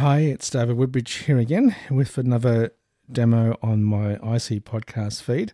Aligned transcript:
Hi, 0.00 0.20
it's 0.20 0.48
David 0.48 0.78
Woodbridge 0.78 1.12
here 1.12 1.36
again 1.36 1.76
with 1.90 2.16
another 2.16 2.72
demo 3.12 3.58
on 3.60 3.84
my 3.84 4.12
IC 4.12 4.64
podcast 4.64 5.20
feed. 5.20 5.52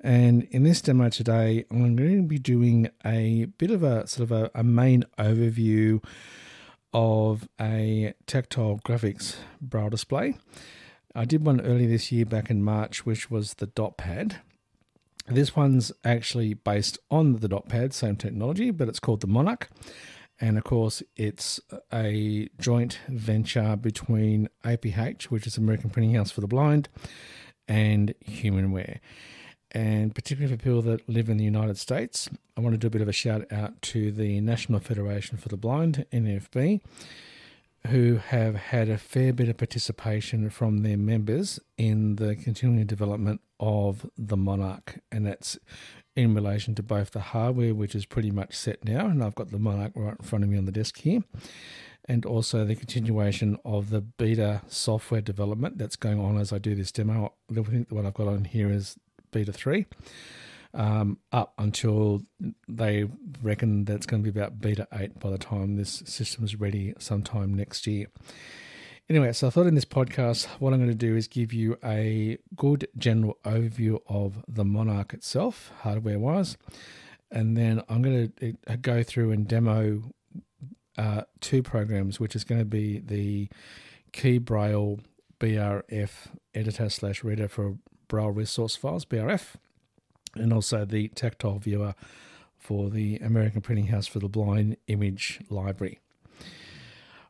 And 0.00 0.44
in 0.44 0.62
this 0.62 0.80
demo 0.80 1.10
today, 1.10 1.66
I'm 1.70 1.94
going 1.94 2.22
to 2.22 2.26
be 2.26 2.38
doing 2.38 2.88
a 3.04 3.44
bit 3.58 3.70
of 3.70 3.82
a 3.82 4.06
sort 4.06 4.30
of 4.30 4.32
a, 4.32 4.50
a 4.54 4.64
main 4.64 5.04
overview 5.18 6.02
of 6.94 7.50
a 7.60 8.14
tactile 8.26 8.80
graphics 8.82 9.36
braille 9.60 9.90
display. 9.90 10.38
I 11.14 11.26
did 11.26 11.44
one 11.44 11.60
earlier 11.60 11.88
this 11.88 12.10
year 12.10 12.24
back 12.24 12.48
in 12.48 12.64
March, 12.64 13.04
which 13.04 13.30
was 13.30 13.52
the 13.52 13.66
dot 13.66 13.98
pad. 13.98 14.40
This 15.26 15.54
one's 15.54 15.92
actually 16.02 16.54
based 16.54 16.98
on 17.10 17.40
the 17.40 17.48
dot 17.48 17.68
pad, 17.68 17.92
same 17.92 18.16
technology, 18.16 18.70
but 18.70 18.88
it's 18.88 19.00
called 19.00 19.20
the 19.20 19.26
Monarch. 19.26 19.68
And 20.40 20.58
of 20.58 20.64
course, 20.64 21.02
it's 21.16 21.60
a 21.92 22.48
joint 22.60 22.98
venture 23.08 23.76
between 23.76 24.48
APH, 24.64 25.24
which 25.24 25.46
is 25.46 25.56
American 25.56 25.90
Printing 25.90 26.14
House 26.14 26.30
for 26.30 26.40
the 26.40 26.46
Blind, 26.46 26.88
and 27.66 28.14
Humanware. 28.26 28.98
And 29.72 30.14
particularly 30.14 30.56
for 30.56 30.62
people 30.62 30.82
that 30.82 31.08
live 31.08 31.28
in 31.28 31.38
the 31.38 31.44
United 31.44 31.78
States, 31.78 32.28
I 32.56 32.60
want 32.60 32.74
to 32.74 32.78
do 32.78 32.86
a 32.86 32.90
bit 32.90 33.02
of 33.02 33.08
a 33.08 33.12
shout 33.12 33.50
out 33.52 33.82
to 33.82 34.12
the 34.12 34.40
National 34.40 34.80
Federation 34.80 35.38
for 35.38 35.48
the 35.48 35.56
Blind, 35.56 36.06
NFB, 36.12 36.80
who 37.88 38.16
have 38.16 38.54
had 38.56 38.88
a 38.88 38.98
fair 38.98 39.32
bit 39.32 39.48
of 39.48 39.56
participation 39.56 40.50
from 40.50 40.78
their 40.78 40.96
members 40.96 41.60
in 41.76 42.16
the 42.16 42.36
continuing 42.36 42.86
development 42.86 43.40
of 43.58 44.08
the 44.16 44.36
Monarch. 44.36 45.00
And 45.10 45.26
that's 45.26 45.58
in 46.16 46.34
relation 46.34 46.74
to 46.74 46.82
both 46.82 47.10
the 47.10 47.20
hardware, 47.20 47.74
which 47.74 47.94
is 47.94 48.06
pretty 48.06 48.30
much 48.30 48.54
set 48.54 48.84
now, 48.84 49.06
and 49.06 49.22
I've 49.22 49.34
got 49.34 49.50
the 49.50 49.58
Monarch 49.58 49.92
right 49.94 50.16
in 50.18 50.24
front 50.24 50.42
of 50.44 50.50
me 50.50 50.56
on 50.56 50.64
the 50.64 50.72
desk 50.72 50.98
here, 50.98 51.22
and 52.08 52.24
also 52.24 52.64
the 52.64 52.74
continuation 52.74 53.58
of 53.64 53.90
the 53.90 54.00
beta 54.00 54.62
software 54.66 55.20
development 55.20 55.76
that's 55.76 55.96
going 55.96 56.18
on 56.18 56.38
as 56.38 56.52
I 56.52 56.58
do 56.58 56.74
this 56.74 56.90
demo. 56.90 57.34
I 57.50 57.54
think 57.62 57.88
the 57.88 57.94
one 57.94 58.06
I've 58.06 58.14
got 58.14 58.28
on 58.28 58.44
here 58.44 58.70
is 58.70 58.96
beta 59.30 59.52
3. 59.52 59.86
Um, 60.74 61.18
up 61.32 61.54
until 61.56 62.22
they 62.68 63.06
reckon 63.42 63.86
that's 63.86 64.04
going 64.04 64.22
to 64.22 64.30
be 64.30 64.38
about 64.38 64.60
beta 64.60 64.86
8 64.92 65.18
by 65.20 65.30
the 65.30 65.38
time 65.38 65.76
this 65.76 66.02
system 66.04 66.44
is 66.44 66.56
ready 66.56 66.92
sometime 66.98 67.54
next 67.54 67.86
year. 67.86 68.06
Anyway, 69.08 69.32
so 69.32 69.46
I 69.46 69.50
thought 69.50 69.68
in 69.68 69.76
this 69.76 69.84
podcast, 69.84 70.46
what 70.58 70.72
I'm 70.72 70.80
going 70.80 70.90
to 70.90 70.96
do 70.96 71.14
is 71.14 71.28
give 71.28 71.52
you 71.52 71.78
a 71.84 72.38
good 72.56 72.88
general 72.98 73.38
overview 73.44 74.00
of 74.08 74.42
the 74.48 74.64
Monarch 74.64 75.14
itself, 75.14 75.70
hardware 75.82 76.18
wise. 76.18 76.56
And 77.30 77.56
then 77.56 77.82
I'm 77.88 78.02
going 78.02 78.32
to 78.32 78.56
uh, 78.66 78.74
go 78.80 79.04
through 79.04 79.30
and 79.30 79.46
demo 79.46 80.02
uh, 80.98 81.22
two 81.40 81.62
programs, 81.62 82.18
which 82.18 82.34
is 82.34 82.42
going 82.42 82.60
to 82.60 82.64
be 82.64 82.98
the 82.98 83.48
Key 84.10 84.38
Braille 84.38 84.98
BRF 85.38 86.10
editor 86.52 86.88
slash 86.88 87.22
reader 87.22 87.46
for 87.46 87.76
Braille 88.08 88.30
resource 88.30 88.74
files, 88.74 89.04
BRF, 89.04 89.54
and 90.34 90.52
also 90.52 90.84
the 90.84 91.06
tactile 91.08 91.60
viewer 91.60 91.94
for 92.58 92.90
the 92.90 93.18
American 93.18 93.60
Printing 93.60 93.86
House 93.86 94.08
for 94.08 94.18
the 94.18 94.28
Blind 94.28 94.78
image 94.88 95.40
library. 95.48 96.00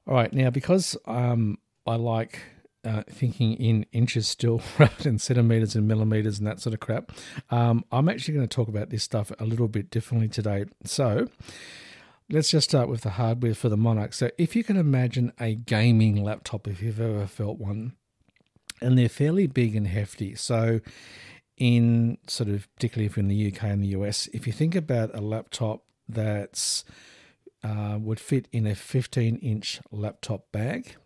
All 0.07 0.15
right, 0.15 0.33
now 0.33 0.49
because 0.49 0.97
um, 1.05 1.59
I 1.87 1.97
like 1.97 2.41
uh, 2.85 3.03
thinking 3.11 3.55
in 3.55 3.85
inches 3.93 4.29
still 4.29 4.63
rather 4.79 5.03
than 5.03 5.19
centimeters 5.19 5.75
and 5.75 5.89
millimeters 5.89 6.39
and 6.39 6.47
that 6.47 6.61
sort 6.61 6.75
of 6.75 6.81
crap. 6.81 7.13
Um, 7.51 7.85
I'm 7.91 8.09
actually 8.09 8.35
going 8.35 8.49
to 8.49 8.55
talk 8.55 8.69
about 8.69 8.91
this 8.91 9.03
stuff 9.03 9.33
a 9.39 9.45
little 9.45 9.69
bit 9.69 9.91
differently 9.91 10.29
today. 10.29 10.67
So 10.85 11.29
let's 12.31 12.51
just 12.51 12.69
start 12.71 12.89
with 12.89 13.03
the 13.03 13.11
hardware 13.11 13.55
for 13.55 13.69
the 13.69 13.77
Monarch. 13.77 14.15
So 14.15 14.31
if 14.39 14.55
you 14.55 14.65
can 14.65 14.77
imagine 14.77 15.33
a 15.41 15.55
gaming 15.55 16.23
laptop, 16.23 16.69
if 16.69 16.81
you've 16.81 17.01
ever 17.01 17.27
felt 17.27 17.59
one, 17.59 17.95
and 18.81 18.99
they're 18.99 19.09
fairly 19.09 19.47
big 19.47 19.75
and 19.75 19.89
hefty. 19.89 20.35
So 20.35 20.81
in 21.57 22.19
sort 22.27 22.51
of 22.51 22.73
particularly 22.75 23.07
if 23.07 23.17
you're 23.17 23.23
in 23.23 23.29
the 23.29 23.53
UK 23.53 23.65
and 23.65 23.83
the 23.83 23.89
US, 23.89 24.29
if 24.33 24.47
you 24.47 24.53
think 24.53 24.75
about 24.75 25.15
a 25.15 25.21
laptop 25.21 25.83
that's 26.09 26.85
uh, 27.65 27.99
would 28.01 28.21
fit 28.21 28.47
in 28.53 28.67
a 28.67 28.75
15 28.75 29.37
inch 29.37 29.81
laptop 29.91 30.53
bag 30.53 30.97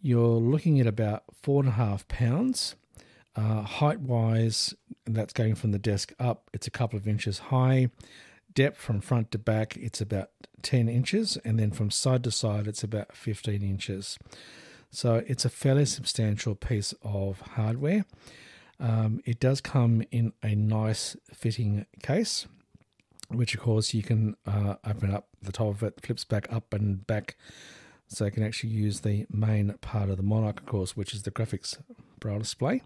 you're 0.00 0.38
looking 0.38 0.80
at 0.80 0.86
about 0.86 1.24
four 1.42 1.60
and 1.60 1.70
a 1.70 1.72
half 1.72 2.06
pounds. 2.08 2.74
Uh, 3.36 3.62
height 3.62 4.00
wise, 4.00 4.74
that's 5.06 5.32
going 5.32 5.54
from 5.54 5.70
the 5.70 5.78
desk 5.78 6.12
up, 6.18 6.50
it's 6.52 6.66
a 6.66 6.72
couple 6.72 6.98
of 6.98 7.06
inches 7.06 7.38
high. 7.38 7.88
Depth 8.52 8.78
from 8.78 9.00
front 9.00 9.30
to 9.30 9.38
back, 9.38 9.76
it's 9.76 10.00
about 10.00 10.30
10 10.62 10.88
inches. 10.88 11.36
And 11.44 11.58
then 11.58 11.70
from 11.70 11.90
side 11.90 12.24
to 12.24 12.30
side, 12.30 12.66
it's 12.66 12.82
about 12.82 13.14
15 13.14 13.62
inches. 13.62 14.18
So 14.90 15.22
it's 15.26 15.44
a 15.44 15.50
fairly 15.50 15.84
substantial 15.84 16.54
piece 16.54 16.94
of 17.02 17.40
hardware. 17.40 18.04
Um, 18.80 19.20
it 19.24 19.38
does 19.38 19.60
come 19.60 20.02
in 20.10 20.32
a 20.42 20.54
nice 20.54 21.16
fitting 21.32 21.86
case, 22.02 22.46
which 23.28 23.54
of 23.54 23.60
course 23.60 23.92
you 23.92 24.02
can 24.02 24.36
uh, 24.46 24.76
open 24.84 25.12
up 25.12 25.28
the 25.42 25.52
top 25.52 25.68
of 25.68 25.82
it, 25.82 26.00
flips 26.00 26.24
back 26.24 26.50
up 26.52 26.72
and 26.72 27.06
back 27.06 27.36
so 28.08 28.26
I 28.26 28.30
can 28.30 28.42
actually 28.42 28.70
use 28.70 29.00
the 29.00 29.26
main 29.30 29.72
part 29.80 30.10
of 30.10 30.16
the 30.16 30.22
Monarch, 30.22 30.60
of 30.60 30.66
course, 30.66 30.96
which 30.96 31.14
is 31.14 31.22
the 31.22 31.30
graphics 31.30 31.78
braille 32.18 32.38
display. 32.38 32.82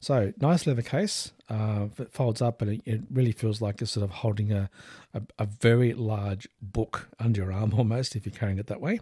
So 0.00 0.32
nice 0.40 0.66
leather 0.66 0.82
case. 0.82 1.32
Uh, 1.48 1.88
it 1.98 2.10
folds 2.10 2.40
up 2.40 2.62
and 2.62 2.72
it, 2.72 2.82
it, 2.86 3.00
really 3.10 3.32
feels 3.32 3.60
like 3.60 3.80
you're 3.80 3.86
sort 3.88 4.04
of 4.04 4.10
holding 4.10 4.50
a, 4.50 4.70
a, 5.12 5.20
a, 5.38 5.44
very 5.44 5.92
large 5.92 6.48
book 6.62 7.08
under 7.18 7.42
your 7.42 7.52
arm 7.52 7.74
almost 7.76 8.16
if 8.16 8.24
you're 8.24 8.34
carrying 8.34 8.58
it 8.58 8.68
that 8.68 8.80
way. 8.80 9.00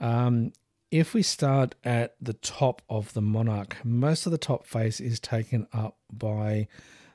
Um, 0.00 0.52
if 0.90 1.14
we 1.14 1.22
start 1.22 1.74
at 1.82 2.16
the 2.20 2.34
top 2.34 2.82
of 2.90 3.14
the 3.14 3.22
Monarch, 3.22 3.76
most 3.84 4.26
of 4.26 4.32
the 4.32 4.38
top 4.38 4.66
face 4.66 5.00
is 5.00 5.18
taken 5.18 5.66
up 5.72 5.96
by 6.12 6.68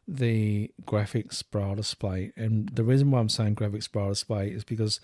the 0.08 0.72
graphics 0.86 1.44
braille 1.50 1.76
display. 1.76 2.32
And 2.36 2.70
the 2.70 2.84
reason 2.84 3.12
why 3.12 3.20
I'm 3.20 3.30
saying 3.30 3.56
graphics 3.56 3.92
braille 3.92 4.10
display 4.10 4.50
is 4.50 4.64
because 4.64 5.00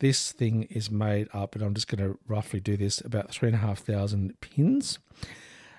this 0.00 0.32
thing 0.32 0.64
is 0.64 0.90
made 0.90 1.28
up, 1.32 1.54
and 1.54 1.64
I'm 1.64 1.74
just 1.74 1.88
going 1.88 2.06
to 2.06 2.18
roughly 2.26 2.60
do 2.60 2.76
this, 2.76 3.00
about 3.00 3.30
three 3.30 3.48
and 3.48 3.56
a 3.56 3.60
half 3.60 3.78
thousand 3.78 4.38
pins. 4.40 4.98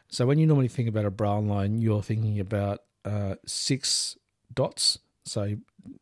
So 0.07 0.25
when 0.25 0.39
you 0.39 0.47
normally 0.47 0.67
think 0.67 0.89
about 0.89 1.05
a 1.05 1.11
braille 1.11 1.43
line, 1.43 1.81
you're 1.81 2.01
thinking 2.01 2.39
about 2.39 2.79
uh, 3.05 3.35
six 3.45 4.17
dots. 4.53 4.99
So 5.25 5.57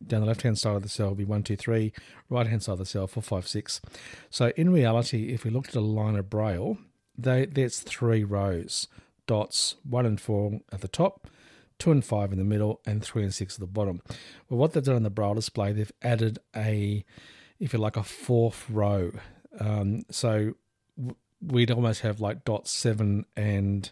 down 0.06 0.20
the 0.20 0.26
left 0.26 0.42
hand 0.42 0.58
side 0.58 0.76
of 0.76 0.82
the 0.82 0.88
cell 0.88 1.08
will 1.08 1.14
be 1.14 1.24
one, 1.24 1.42
two, 1.42 1.56
three, 1.56 1.92
right 2.28 2.46
hand 2.46 2.62
side 2.62 2.72
of 2.72 2.78
the 2.78 2.86
cell, 2.86 3.06
four, 3.06 3.22
five, 3.22 3.46
six. 3.46 3.80
So 4.28 4.52
in 4.56 4.70
reality, 4.70 5.32
if 5.32 5.44
we 5.44 5.50
looked 5.50 5.70
at 5.70 5.76
a 5.76 5.80
line 5.80 6.16
of 6.16 6.30
braille, 6.30 6.78
they, 7.16 7.46
there's 7.46 7.80
three 7.80 8.24
rows 8.24 8.88
dots, 9.26 9.76
one 9.88 10.06
and 10.06 10.20
four 10.20 10.60
at 10.72 10.80
the 10.80 10.88
top, 10.88 11.28
two 11.78 11.92
and 11.92 12.04
five 12.04 12.32
in 12.32 12.38
the 12.38 12.44
middle, 12.44 12.80
and 12.84 13.02
three 13.02 13.22
and 13.22 13.32
six 13.32 13.54
at 13.54 13.60
the 13.60 13.66
bottom. 13.66 14.02
Well, 14.48 14.58
what 14.58 14.72
they've 14.72 14.82
done 14.82 14.96
on 14.96 15.04
the 15.04 15.10
braille 15.10 15.34
display, 15.34 15.72
they've 15.72 15.92
added 16.02 16.40
a 16.56 17.04
if 17.60 17.72
you 17.72 17.78
like, 17.78 17.96
a 17.96 18.02
fourth 18.02 18.68
row. 18.68 19.12
Um, 19.60 20.02
so 20.10 20.54
we'd 21.40 21.70
almost 21.70 22.00
have 22.00 22.20
like 22.20 22.44
dots 22.44 22.70
seven 22.70 23.26
and 23.36 23.90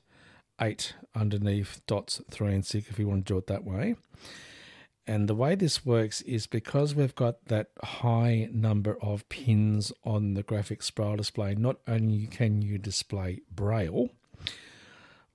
eight 0.60 0.94
underneath 1.14 1.80
dots 1.86 2.20
three 2.30 2.52
and 2.52 2.66
six 2.66 2.88
if 2.90 2.98
you 2.98 3.06
want 3.06 3.26
to 3.26 3.32
do 3.32 3.38
it 3.38 3.46
that 3.46 3.64
way. 3.64 3.94
And 5.06 5.26
the 5.26 5.34
way 5.34 5.54
this 5.54 5.86
works 5.86 6.20
is 6.22 6.46
because 6.46 6.94
we've 6.94 7.14
got 7.14 7.46
that 7.46 7.68
high 7.82 8.50
number 8.52 8.98
of 9.00 9.26
pins 9.30 9.90
on 10.04 10.34
the 10.34 10.42
graphic 10.42 10.82
braille 10.94 11.16
display, 11.16 11.54
not 11.54 11.76
only 11.86 12.26
can 12.26 12.60
you 12.60 12.76
display 12.76 13.40
braille, 13.50 14.10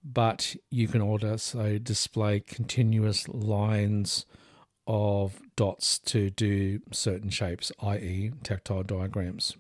but 0.04 0.56
you 0.70 0.88
can 0.88 1.02
also 1.02 1.80
display 1.80 2.40
continuous 2.40 3.28
lines 3.28 4.28
of 4.88 5.42
dots 5.56 6.00
to 6.00 6.30
do 6.30 6.80
certain 6.92 7.30
shapes, 7.30 7.72
i.e., 7.82 8.32
tactile 8.44 8.84
diagrams. 8.84 9.56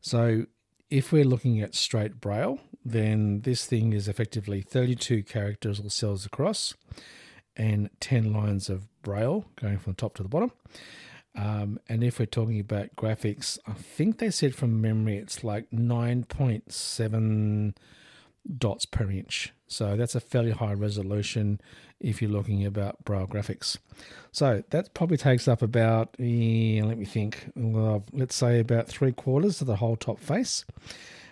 So, 0.00 0.46
if 0.90 1.12
we're 1.12 1.24
looking 1.24 1.60
at 1.60 1.74
straight 1.74 2.20
braille, 2.20 2.60
then 2.84 3.40
this 3.40 3.66
thing 3.66 3.92
is 3.92 4.06
effectively 4.06 4.60
32 4.60 5.22
characters 5.22 5.80
or 5.80 5.90
cells 5.90 6.26
across 6.26 6.74
and 7.56 7.88
10 8.00 8.32
lines 8.32 8.68
of 8.68 8.86
braille 9.02 9.46
going 9.60 9.78
from 9.78 9.94
the 9.94 9.96
top 9.96 10.14
to 10.14 10.22
the 10.22 10.28
bottom. 10.28 10.52
Um, 11.36 11.80
and 11.88 12.04
if 12.04 12.18
we're 12.18 12.26
talking 12.26 12.60
about 12.60 12.94
graphics, 12.96 13.58
I 13.66 13.72
think 13.72 14.18
they 14.18 14.30
said 14.30 14.54
from 14.54 14.80
memory 14.80 15.16
it's 15.16 15.42
like 15.42 15.70
9.7 15.70 17.74
dots 18.58 18.86
per 18.86 19.10
inch. 19.10 19.52
So 19.66 19.96
that's 19.96 20.14
a 20.14 20.20
fairly 20.20 20.52
high 20.52 20.74
resolution 20.74 21.60
if 22.00 22.20
you're 22.20 22.30
looking 22.30 22.64
about 22.64 23.02
braille 23.04 23.26
graphics. 23.26 23.78
So 24.32 24.62
that 24.70 24.94
probably 24.94 25.16
takes 25.16 25.48
up 25.48 25.62
about, 25.62 26.14
eh, 26.18 26.82
let 26.84 26.98
me 26.98 27.04
think, 27.04 27.50
let's 27.56 28.34
say 28.34 28.60
about 28.60 28.88
three 28.88 29.12
quarters 29.12 29.60
of 29.60 29.66
the 29.66 29.76
whole 29.76 29.96
top 29.96 30.20
face. 30.20 30.64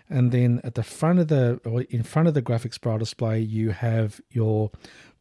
And 0.09 0.32
then 0.32 0.61
at 0.64 0.75
the 0.75 0.82
front 0.82 1.19
of 1.19 1.29
the, 1.29 1.61
or 1.64 1.82
in 1.82 2.03
front 2.03 2.29
of 2.29 2.35
the 2.35 2.43
graphics 2.43 2.81
braille 2.81 2.99
display, 2.99 3.41
you 3.41 3.70
have 3.70 4.20
your 4.31 4.70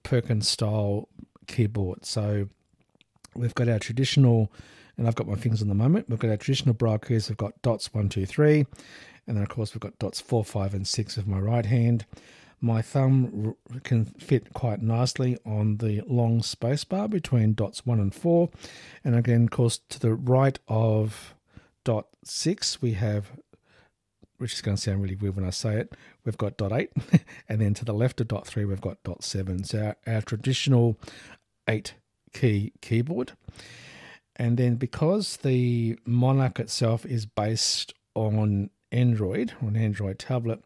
Perkins 0.03 0.47
style 0.47 1.07
keyboard. 1.47 2.05
So 2.05 2.49
we've 3.35 3.55
got 3.55 3.69
our 3.69 3.79
traditional 3.79 4.51
and 4.97 5.07
I've 5.07 5.15
got 5.15 5.27
my 5.27 5.35
fingers 5.35 5.61
on 5.61 5.67
the 5.67 5.75
moment. 5.75 6.09
We've 6.09 6.19
got 6.19 6.29
our 6.29 6.37
traditional 6.37 6.75
braille 6.75 6.99
keys. 6.99 7.29
We've 7.29 7.37
got 7.37 7.59
dots 7.61 7.93
one, 7.93 8.09
two, 8.09 8.25
three, 8.25 8.65
and 9.27 9.37
then 9.37 9.43
of 9.43 9.49
course 9.49 9.73
we've 9.73 9.81
got 9.81 9.99
dots 9.99 10.21
four, 10.21 10.43
five, 10.43 10.73
and 10.73 10.87
six 10.87 11.17
of 11.17 11.27
my 11.27 11.39
right 11.39 11.65
hand. 11.65 12.05
My 12.59 12.81
thumb 12.81 13.55
can 13.83 14.05
fit 14.05 14.53
quite 14.53 14.81
nicely 14.81 15.37
on 15.45 15.77
the 15.77 16.01
long 16.07 16.43
space 16.43 16.83
bar 16.83 17.07
between 17.07 17.53
dots 17.53 17.85
one 17.85 17.99
and 17.99 18.13
four, 18.13 18.49
and 19.03 19.15
again, 19.15 19.43
of 19.43 19.51
course, 19.51 19.79
to 19.89 19.99
the 19.99 20.13
right 20.13 20.59
of 20.67 21.33
dot 21.83 22.07
six 22.23 22.81
we 22.81 22.93
have 22.93 23.31
which 24.41 24.53
is 24.53 24.61
going 24.61 24.75
to 24.75 24.81
sound 24.81 25.03
really 25.03 25.15
weird 25.15 25.35
when 25.35 25.45
I 25.45 25.51
say 25.51 25.75
it, 25.75 25.93
we've 26.25 26.37
got 26.37 26.57
dot 26.57 26.71
eight, 26.71 26.91
and 27.49 27.61
then 27.61 27.75
to 27.75 27.85
the 27.85 27.93
left 27.93 28.19
of 28.21 28.27
dot 28.27 28.47
three, 28.47 28.65
we've 28.65 28.81
got 28.81 29.01
dot 29.03 29.23
seven. 29.23 29.63
So 29.63 29.93
our, 30.07 30.15
our 30.15 30.21
traditional 30.21 30.97
eight 31.67 31.93
key 32.33 32.73
keyboard. 32.81 33.33
And 34.35 34.57
then 34.57 34.75
because 34.75 35.37
the 35.37 35.99
Monarch 36.05 36.59
itself 36.59 37.05
is 37.05 37.27
based 37.27 37.93
on 38.15 38.71
Android, 38.91 39.53
or 39.61 39.69
an 39.69 39.77
Android 39.77 40.19
tablet, 40.19 40.63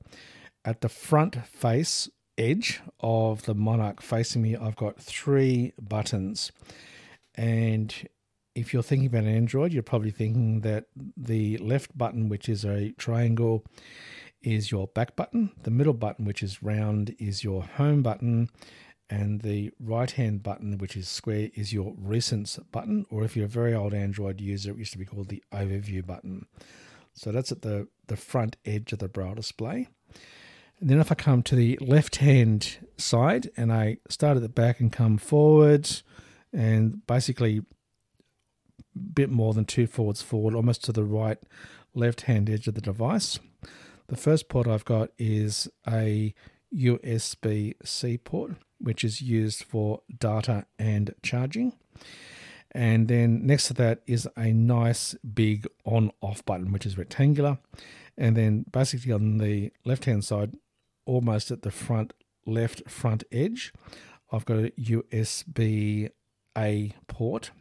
at 0.64 0.82
the 0.82 0.90
front 0.90 1.46
face 1.46 2.10
edge 2.38 2.82
of 3.00 3.44
the 3.44 3.54
Monarch 3.54 4.02
facing 4.02 4.42
me, 4.42 4.56
I've 4.56 4.76
got 4.76 5.00
three 5.00 5.74
buttons. 5.80 6.52
And 7.36 7.94
if 8.56 8.74
you're 8.74 8.84
thinking 8.84 9.08
about 9.08 9.26
Android, 9.26 9.74
you're 9.74 9.84
probably 9.84 10.12
thinking 10.12 10.62
that 10.62 10.86
the 11.16 11.58
left 11.58 11.98
button, 11.98 12.30
which 12.30 12.50
is 12.50 12.66
a 12.66 12.92
triangle, 12.94 13.64
is 14.42 14.72
your 14.72 14.88
back 14.88 15.16
button. 15.16 15.52
The 15.64 15.72
middle 15.72 15.94
button, 15.94 16.26
which 16.26 16.42
is 16.42 16.64
round, 16.64 17.16
is 17.20 17.44
your 17.44 17.64
home 17.64 18.02
button. 18.02 18.50
And 19.10 19.42
the 19.42 19.72
right 19.80 20.10
hand 20.10 20.42
button, 20.42 20.78
which 20.80 20.98
is 20.98 21.08
square, 21.08 21.50
is 21.54 21.72
your 21.74 21.94
recents 21.94 22.60
button. 22.72 23.06
Or 23.12 23.24
if 23.24 23.36
you're 23.36 23.46
a 23.46 23.50
very 23.50 23.74
old 23.74 23.94
Android 23.94 24.42
user, 24.42 24.72
it 24.72 24.78
used 24.78 24.94
to 24.94 24.98
be 24.98 25.06
called 25.06 25.28
the 25.28 25.44
overview 25.54 26.06
button. 26.06 26.48
So 27.16 27.32
that's 27.32 27.52
at 27.52 27.62
the, 27.62 27.88
the 28.08 28.18
front 28.18 28.58
edge 28.66 28.94
of 28.94 29.00
the 29.00 29.08
braille 29.08 29.36
display. 29.36 29.88
And 30.80 30.90
then 30.90 31.00
if 31.00 31.12
I 31.12 31.16
come 31.16 31.42
to 31.44 31.56
the 31.56 31.80
left 31.82 32.18
hand 32.18 32.78
side 32.98 33.50
and 33.56 33.72
I 33.72 33.98
start 34.10 34.36
at 34.36 34.44
the 34.44 34.50
back 34.50 34.80
and 34.80 34.92
come 34.92 35.18
forward 35.18 35.90
and 36.52 37.06
basically 37.08 37.60
a 37.60 39.00
bit 39.00 39.30
more 39.30 39.54
than 39.54 39.66
two 39.66 39.88
forwards 39.88 40.22
forward, 40.22 40.54
almost 40.54 40.84
to 40.86 40.92
the 40.92 41.06
right 41.06 41.38
left 41.94 42.22
hand 42.22 42.50
edge 42.50 42.68
of 42.68 42.76
the 42.76 42.82
device. 42.82 43.40
The 44.08 44.18
first 44.18 44.50
port 44.50 44.68
I've 44.68 44.86
got 44.86 45.10
is 45.18 45.70
a 45.88 46.34
USB 46.76 47.76
C 47.84 48.18
port, 48.18 48.54
which 48.80 49.04
is 49.04 49.22
used 49.22 49.64
for 49.64 50.02
data 50.20 50.66
and 50.78 51.16
charging. 51.24 51.74
And 52.76 53.08
then 53.08 53.46
next 53.46 53.68
to 53.68 53.74
that 53.76 54.02
is 54.06 54.28
a 54.36 54.52
nice 54.52 55.16
big 55.34 55.66
on 55.86 56.12
off 56.22 56.44
button, 56.46 56.74
which 56.74 56.86
is 56.86 56.98
rectangular. 56.98 57.58
And 58.18 58.36
then 58.36 58.66
basically 58.72 59.14
on 59.14 59.38
the 59.38 59.72
left 59.86 60.06
hand 60.06 60.26
side, 60.26 60.58
almost 61.06 61.52
at 61.52 61.62
the 61.62 61.72
front 61.72 62.14
left 62.46 62.90
front 62.90 63.24
edge, 63.32 63.74
I've 64.32 64.46
got 64.46 64.58
a 64.58 64.72
USB 64.72 66.10
A 66.58 66.94
port 67.08 67.52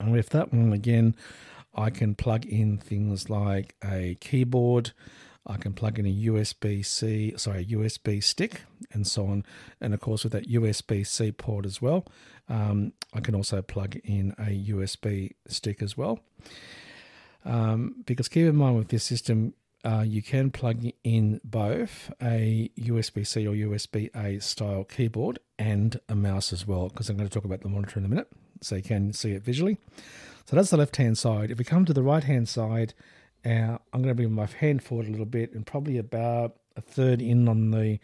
and 0.00 0.12
with 0.12 0.30
that 0.30 0.52
one 0.52 0.72
again, 0.72 1.14
I 1.74 1.90
can 1.90 2.14
plug 2.14 2.46
in 2.46 2.78
things 2.78 3.28
like 3.28 3.74
a 3.84 4.16
keyboard, 4.20 4.92
I 5.48 5.56
can 5.56 5.72
plug 5.72 5.98
in 5.98 6.06
a 6.06 6.14
USB 6.26 6.84
C, 6.84 7.32
sorry, 7.36 7.64
USB 7.66 8.22
stick, 8.22 8.62
and 8.92 9.06
so 9.06 9.26
on. 9.26 9.44
And 9.80 9.94
of 9.94 10.00
course, 10.00 10.22
with 10.22 10.32
that 10.34 10.48
USB 10.48 11.06
C 11.06 11.32
port 11.32 11.64
as 11.64 11.80
well, 11.80 12.04
um, 12.48 12.92
I 13.14 13.20
can 13.20 13.34
also 13.34 13.62
plug 13.62 13.96
in 14.04 14.34
a 14.38 14.70
USB 14.70 15.32
stick 15.46 15.82
as 15.82 15.96
well. 15.96 16.20
Um, 17.44 18.02
because 18.04 18.28
keep 18.28 18.46
in 18.46 18.56
mind 18.56 18.76
with 18.76 18.88
this 18.88 19.04
system, 19.04 19.54
uh, 19.84 20.04
you 20.06 20.22
can 20.22 20.50
plug 20.50 20.84
in 21.02 21.40
both 21.44 22.12
a 22.20 22.70
USB 22.78 23.26
C 23.26 23.46
or 23.46 23.54
USB 23.54 24.14
A 24.14 24.40
style 24.40 24.84
keyboard 24.84 25.38
and 25.58 25.98
a 26.08 26.14
mouse 26.14 26.52
as 26.52 26.66
well, 26.66 26.88
because 26.88 27.08
I'm 27.08 27.16
going 27.16 27.28
to 27.28 27.34
talk 27.34 27.44
about 27.44 27.62
the 27.62 27.68
monitor 27.68 27.98
in 27.98 28.04
a 28.04 28.08
minute 28.08 28.28
so 28.60 28.76
you 28.76 28.82
can 28.82 29.12
see 29.12 29.32
it 29.32 29.42
visually. 29.42 29.78
So 30.44 30.56
that's 30.56 30.70
the 30.70 30.76
left 30.76 30.96
hand 30.96 31.16
side. 31.16 31.50
If 31.50 31.58
we 31.58 31.64
come 31.64 31.84
to 31.84 31.92
the 31.92 32.02
right 32.02 32.24
hand 32.24 32.48
side, 32.48 32.94
uh, 33.44 33.78
I'm 33.92 34.02
going 34.02 34.08
to 34.08 34.14
bring 34.14 34.32
my 34.32 34.46
hand 34.46 34.82
forward 34.82 35.08
a 35.08 35.10
little 35.10 35.26
bit 35.26 35.52
and 35.52 35.66
probably 35.66 35.98
about 35.98 36.56
a 36.76 36.80
third 36.80 37.20
in 37.20 37.48
on 37.48 37.70
the 37.70 37.98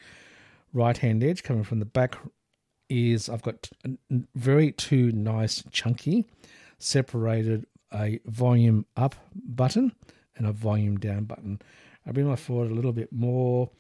right 0.72 0.96
hand 0.96 1.22
edge 1.22 1.42
coming 1.42 1.64
from 1.64 1.78
the 1.78 1.84
back 1.84 2.16
is 2.88 3.28
I've 3.28 3.42
got 3.42 3.70
very 4.34 4.72
two 4.72 5.12
nice 5.12 5.62
chunky 5.70 6.24
separated 6.78 7.66
a 7.92 8.20
volume 8.26 8.86
up 8.96 9.14
button 9.34 9.94
and 10.36 10.46
a 10.46 10.52
volume 10.52 10.98
down 10.98 11.24
button. 11.24 11.60
I 12.06 12.12
bring 12.12 12.26
my 12.26 12.36
forward 12.36 12.70
a 12.70 12.74
little 12.74 12.92
bit 12.92 13.12
more, 13.12 13.70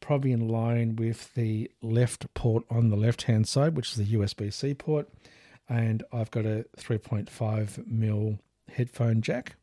probably 0.00 0.32
in 0.32 0.48
line 0.48 0.96
with 0.96 1.34
the 1.34 1.70
left 1.82 2.32
port 2.34 2.64
on 2.70 2.88
the 2.88 2.96
left 2.96 3.22
hand 3.22 3.46
side, 3.46 3.76
which 3.76 3.92
is 3.92 3.96
the 3.96 4.16
USB 4.16 4.52
C 4.52 4.74
port 4.74 5.08
and 5.68 6.02
I've 6.12 6.30
got 6.30 6.46
a 6.46 6.64
3.5 6.78 7.86
mil 7.86 8.38
headphone 8.72 9.20
jack. 9.20 9.56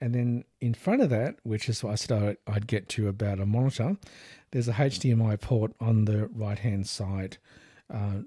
And 0.00 0.14
then 0.14 0.44
in 0.60 0.74
front 0.74 1.02
of 1.02 1.10
that, 1.10 1.36
which 1.42 1.68
is 1.68 1.82
what 1.82 1.92
I 1.92 1.94
said 1.94 2.36
I'd 2.46 2.66
get 2.66 2.88
to 2.90 3.08
about 3.08 3.40
a 3.40 3.46
monitor, 3.46 3.96
there's 4.50 4.68
a 4.68 4.74
HDMI 4.74 5.40
port 5.40 5.72
on 5.80 6.04
the 6.04 6.26
right 6.26 6.58
hand 6.58 6.86
side, 6.86 7.38
uh, 7.92 8.20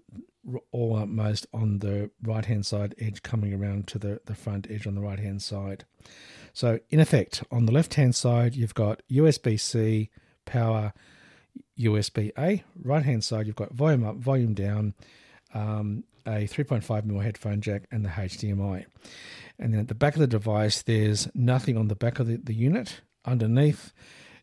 almost 0.72 1.46
on 1.54 1.80
the 1.80 2.10
right 2.24 2.46
hand 2.46 2.66
side 2.66 2.96
edge, 3.00 3.22
coming 3.22 3.54
around 3.54 3.88
to 3.88 4.00
the, 4.00 4.20
the 4.26 4.36
front 4.36 4.68
edge 4.70 4.88
on 4.88 4.96
the 4.96 5.02
right 5.02 5.20
hand 5.20 5.42
side. 5.42 5.86
So, 6.54 6.80
in 6.90 7.00
effect, 7.00 7.44
on 7.52 7.66
the 7.66 7.72
left 7.72 7.94
hand 7.94 8.16
side, 8.16 8.56
you've 8.56 8.74
got 8.74 9.04
USB 9.12 9.60
C, 9.60 10.10
power, 10.46 10.94
USB 11.78 12.32
A. 12.38 12.64
Right 12.82 13.06
hand 13.06 13.24
side, 13.24 13.46
you've 13.46 13.56
got 13.56 13.74
volume 13.74 14.04
up, 14.04 14.16
volume 14.16 14.54
down. 14.54 14.96
Um, 15.54 16.04
a 16.26 16.48
3.5mm 16.48 17.24
headphone 17.24 17.62
jack, 17.62 17.84
and 17.92 18.06
the 18.06 18.10
HDMI. 18.10 18.86
And 19.58 19.74
then 19.74 19.82
at 19.82 19.88
the 19.88 19.96
back 19.96 20.14
of 20.14 20.20
the 20.20 20.28
device, 20.28 20.82
there's 20.82 21.28
nothing 21.34 21.78
on 21.78 21.88
the 21.88 21.96
back 21.96 22.20
of 22.20 22.28
the, 22.28 22.38
the 22.38 22.54
unit. 22.54 23.02
Underneath, 23.26 23.94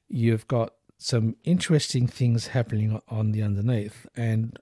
you've 0.08 0.46
got 0.46 0.75
some 0.99 1.37
interesting 1.44 2.06
things 2.06 2.49
happening 2.49 3.00
on 3.08 3.32
the 3.32 3.43
underneath. 3.43 4.06
And 4.17 4.58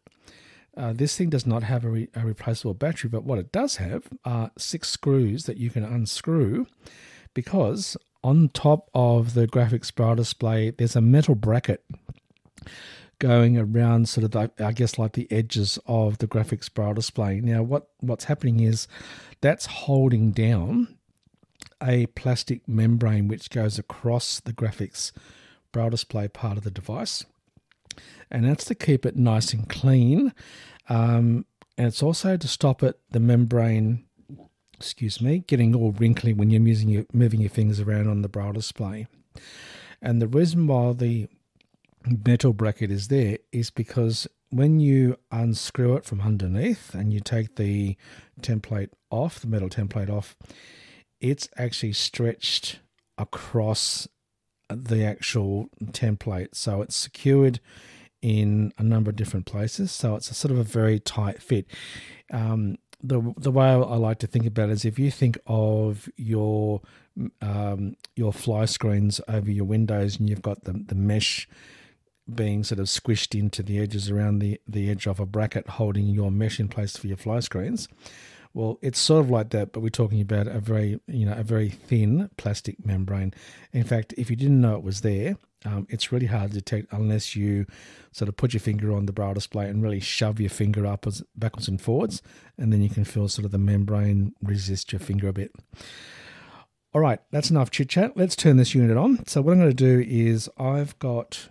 uh, 0.77 0.93
this 0.93 1.17
thing 1.17 1.31
does 1.31 1.47
not 1.47 1.63
have 1.63 1.85
a, 1.85 1.89
re- 1.89 2.09
a, 2.15 2.21
replaceable 2.21 2.75
battery, 2.75 3.09
but 3.09 3.25
what 3.25 3.39
it 3.39 3.53
does 3.53 3.77
have 3.77 4.09
are 4.25 4.51
six 4.59 4.89
screws 4.89 5.45
that 5.45 5.57
you 5.57 5.71
can 5.71 5.85
unscrew 5.85 6.67
because 7.33 7.97
on 8.23 8.49
top 8.49 8.91
of 8.95 9.35
the 9.35 9.47
graphics 9.47 9.95
braille 9.95 10.15
display, 10.15 10.71
there's 10.71 10.97
a 10.97 11.01
metal 11.01 11.35
bracket 11.35 11.85
going 13.25 13.57
around 13.57 14.07
sort 14.07 14.23
of 14.25 14.33
the, 14.33 14.51
I 14.63 14.73
guess 14.73 14.99
like 14.99 15.15
the 15.15 15.27
edges 15.33 15.79
of 15.87 16.19
the 16.19 16.27
graphics 16.27 16.73
braille 16.73 16.93
display. 16.93 17.41
Now 17.41 17.63
what 17.63 17.89
what's 18.01 18.25
happening 18.25 18.61
is 18.61 18.87
that's 19.41 19.65
holding 19.65 20.31
down 20.31 20.99
a 21.83 22.05
plastic 22.09 22.69
membrane 22.69 23.27
which 23.27 23.49
goes 23.49 23.79
across 23.79 24.41
the 24.41 24.53
graphics 24.53 25.11
braille 25.73 25.89
display 25.89 26.29
part 26.29 26.59
of 26.59 26.65
the 26.65 26.71
device. 26.71 27.25
And 28.31 28.45
that's 28.45 28.67
to 28.67 28.75
keep 28.75 29.07
it 29.07 29.17
nice 29.17 29.55
and 29.55 29.67
clean. 29.71 30.35
Um, 30.91 31.47
and 31.79 31.87
it's 31.87 32.03
also 32.03 32.37
to 32.37 32.49
stop 32.49 32.83
it, 32.83 33.01
the 33.11 33.21
membrane, 33.21 34.05
excuse 34.75 35.23
me, 35.23 35.39
getting 35.39 35.75
all 35.75 35.93
wrinkly 35.93 36.35
when 36.35 36.51
you're 36.51 36.61
using 36.61 36.91
your, 36.91 37.07
moving 37.15 37.41
your 37.41 37.49
fingers 37.49 37.81
around 37.81 38.07
on 38.09 38.21
the 38.21 38.29
braille 38.29 38.53
display. 38.53 39.07
And 40.03 40.21
the 40.21 40.29
reason 40.29 40.67
why 40.67 40.93
the 40.93 41.29
metal 42.07 42.53
bracket 42.53 42.91
is 42.91 43.09
there 43.09 43.39
is 43.53 43.71
because 43.71 44.27
when 44.51 44.79
you 44.79 45.19
unscrew 45.33 45.97
it 45.97 46.05
from 46.05 46.21
underneath 46.21 46.95
and 46.95 47.13
you 47.13 47.21
take 47.21 47.57
the 47.57 47.97
template 48.41 48.91
off, 49.11 49.41
the 49.41 49.47
metal 49.47 49.69
template 49.69 50.11
off, 50.11 50.37
it's 51.21 51.49
actually 51.57 51.93
stretched 51.93 52.81
across 53.19 54.07
the 54.69 55.05
actual 55.05 55.69
template. 55.87 56.55
So 56.55 56.83
it's 56.83 56.97
secured 56.97 57.61
in 58.23 58.73
a 58.79 58.83
number 58.83 59.11
of 59.11 59.17
different 59.17 59.47
places. 59.47 59.93
So 59.93 60.17
it's 60.17 60.31
a 60.31 60.35
sort 60.35 60.53
of 60.53 60.59
a 60.59 60.65
very 60.65 60.99
tight 60.99 61.43
fit. 61.43 61.67
Um, 62.33 62.79
the 63.03 63.35
the 63.37 63.51
way 63.51 63.67
I 63.67 63.77
like 63.77 64.19
to 64.21 64.27
think 64.27 64.47
about 64.47 64.71
it 64.71 64.73
is 64.73 64.85
if 64.87 64.99
you 64.99 65.11
think 65.11 65.39
of 65.47 66.09
your 66.17 66.81
um, 67.43 67.97
your 68.17 68.33
fly 68.33 68.65
screens 68.65 69.21
over 69.29 69.51
your 69.51 69.67
windows 69.67 70.19
and 70.19 70.29
you've 70.29 70.43
got 70.43 70.65
the 70.65 70.73
the 70.73 70.95
mesh 70.95 71.47
being 72.33 72.65
sort 72.65 72.79
of 72.79 72.87
squished 72.87 73.39
into 73.39 73.63
the 73.63 73.79
edges 73.79 74.11
around 74.11 74.39
the, 74.39 74.61
the 74.67 74.91
edge 74.91 75.07
of 75.07 75.21
a 75.21 75.27
bracket 75.27 75.69
holding 75.69 76.07
your 76.07 76.31
mesh 76.31 76.59
in 76.59 76.69
place 76.69 76.97
for 76.97 77.07
your 77.07 77.17
fly 77.17 77.41
screens. 77.41 77.89
Well, 78.55 78.79
it's 78.83 79.01
sort 79.01 79.25
of 79.25 79.31
like 79.31 79.51
that, 79.51 79.73
but 79.73 79.81
we're 79.81 79.89
talking 79.89 80.21
about 80.21 80.47
a 80.47 80.61
very, 80.61 81.01
you 81.09 81.27
know, 81.27 81.35
a 81.37 81.43
very 81.43 81.71
thin 81.71 82.31
plastic 82.37 82.85
membrane. 82.87 83.35
In 83.73 83.83
fact, 83.83 84.15
if 84.17 84.31
you 84.31 84.37
didn't 84.37 84.61
know 84.61 84.77
it 84.77 84.85
was 84.85 85.01
there, 85.01 85.37
um, 85.65 85.87
it's 85.91 86.13
really 86.13 86.27
hard 86.27 86.53
to 86.53 86.59
detect 86.59 86.93
unless 86.93 87.35
you 87.35 87.67
sort 88.13 88.29
of 88.29 88.37
put 88.37 88.53
your 88.53 88.61
finger 88.61 88.95
on 88.95 89.07
the 89.07 89.13
braille 89.13 89.35
display 89.35 89.69
and 89.69 89.83
really 89.83 89.99
shove 89.99 90.39
your 90.39 90.51
finger 90.51 90.87
upwards, 90.87 91.23
backwards 91.35 91.67
and 91.67 91.81
forwards, 91.81 92.23
and 92.57 92.73
then 92.73 92.81
you 92.81 92.91
can 92.91 93.05
feel 93.05 93.29
sort 93.29 93.45
of 93.45 93.51
the 93.51 93.59
membrane 93.59 94.35
resist 94.41 94.93
your 94.93 95.01
finger 95.01 95.29
a 95.29 95.33
bit. 95.33 95.53
All 96.95 97.01
right, 97.01 97.19
that's 97.33 97.51
enough 97.51 97.73
chit 97.73 97.89
chat. 97.89 98.17
Let's 98.17 98.37
turn 98.37 98.57
this 98.57 98.73
unit 98.73 98.97
on. 98.97 99.27
So 99.27 99.43
what 99.43 99.53
I'm 99.53 99.59
going 99.59 99.71
to 99.71 99.75
do 99.75 100.05
is 100.09 100.49
I've 100.59 100.97
got 101.01 101.49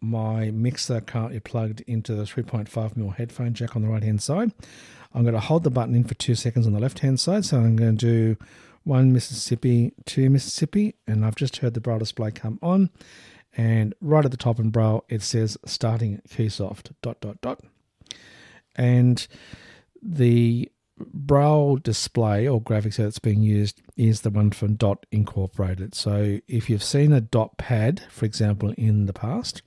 my 0.00 0.50
mixer 0.50 1.00
currently 1.00 1.40
plugged 1.40 1.80
into 1.82 2.14
the 2.14 2.24
3.5mm 2.24 3.16
headphone 3.16 3.54
jack 3.54 3.74
on 3.76 3.82
the 3.82 3.88
right 3.88 4.02
hand 4.02 4.22
side. 4.22 4.52
I'm 5.12 5.22
going 5.22 5.34
to 5.34 5.40
hold 5.40 5.64
the 5.64 5.70
button 5.70 5.94
in 5.94 6.04
for 6.04 6.14
two 6.14 6.34
seconds 6.34 6.66
on 6.66 6.72
the 6.72 6.80
left 6.80 7.00
hand 7.00 7.20
side. 7.20 7.44
So 7.44 7.58
I'm 7.58 7.76
going 7.76 7.96
to 7.96 8.06
do 8.06 8.36
one 8.84 9.12
Mississippi, 9.12 9.92
two 10.04 10.28
Mississippi, 10.30 10.94
and 11.06 11.24
I've 11.24 11.36
just 11.36 11.58
heard 11.58 11.74
the 11.74 11.80
braille 11.80 11.98
display 11.98 12.30
come 12.30 12.58
on. 12.62 12.90
And 13.56 13.94
right 14.00 14.24
at 14.24 14.30
the 14.30 14.36
top 14.36 14.58
in 14.58 14.70
braille, 14.70 15.04
it 15.08 15.22
says 15.22 15.56
starting 15.64 16.20
Keysoft 16.28 16.90
dot 17.02 17.20
dot 17.20 17.40
dot. 17.40 17.60
And 18.76 19.26
the 20.02 20.70
braille 20.98 21.76
display 21.76 22.46
or 22.46 22.60
graphics 22.60 22.96
that's 22.96 23.18
being 23.18 23.42
used 23.42 23.82
is 23.96 24.20
the 24.20 24.30
one 24.30 24.50
from 24.50 24.74
Dot 24.74 25.06
Incorporated. 25.10 25.94
So 25.94 26.40
if 26.46 26.70
you've 26.70 26.84
seen 26.84 27.12
a 27.12 27.20
Dot 27.20 27.56
pad, 27.58 28.02
for 28.10 28.24
example, 28.24 28.72
in 28.76 29.06
the 29.06 29.12
past, 29.12 29.62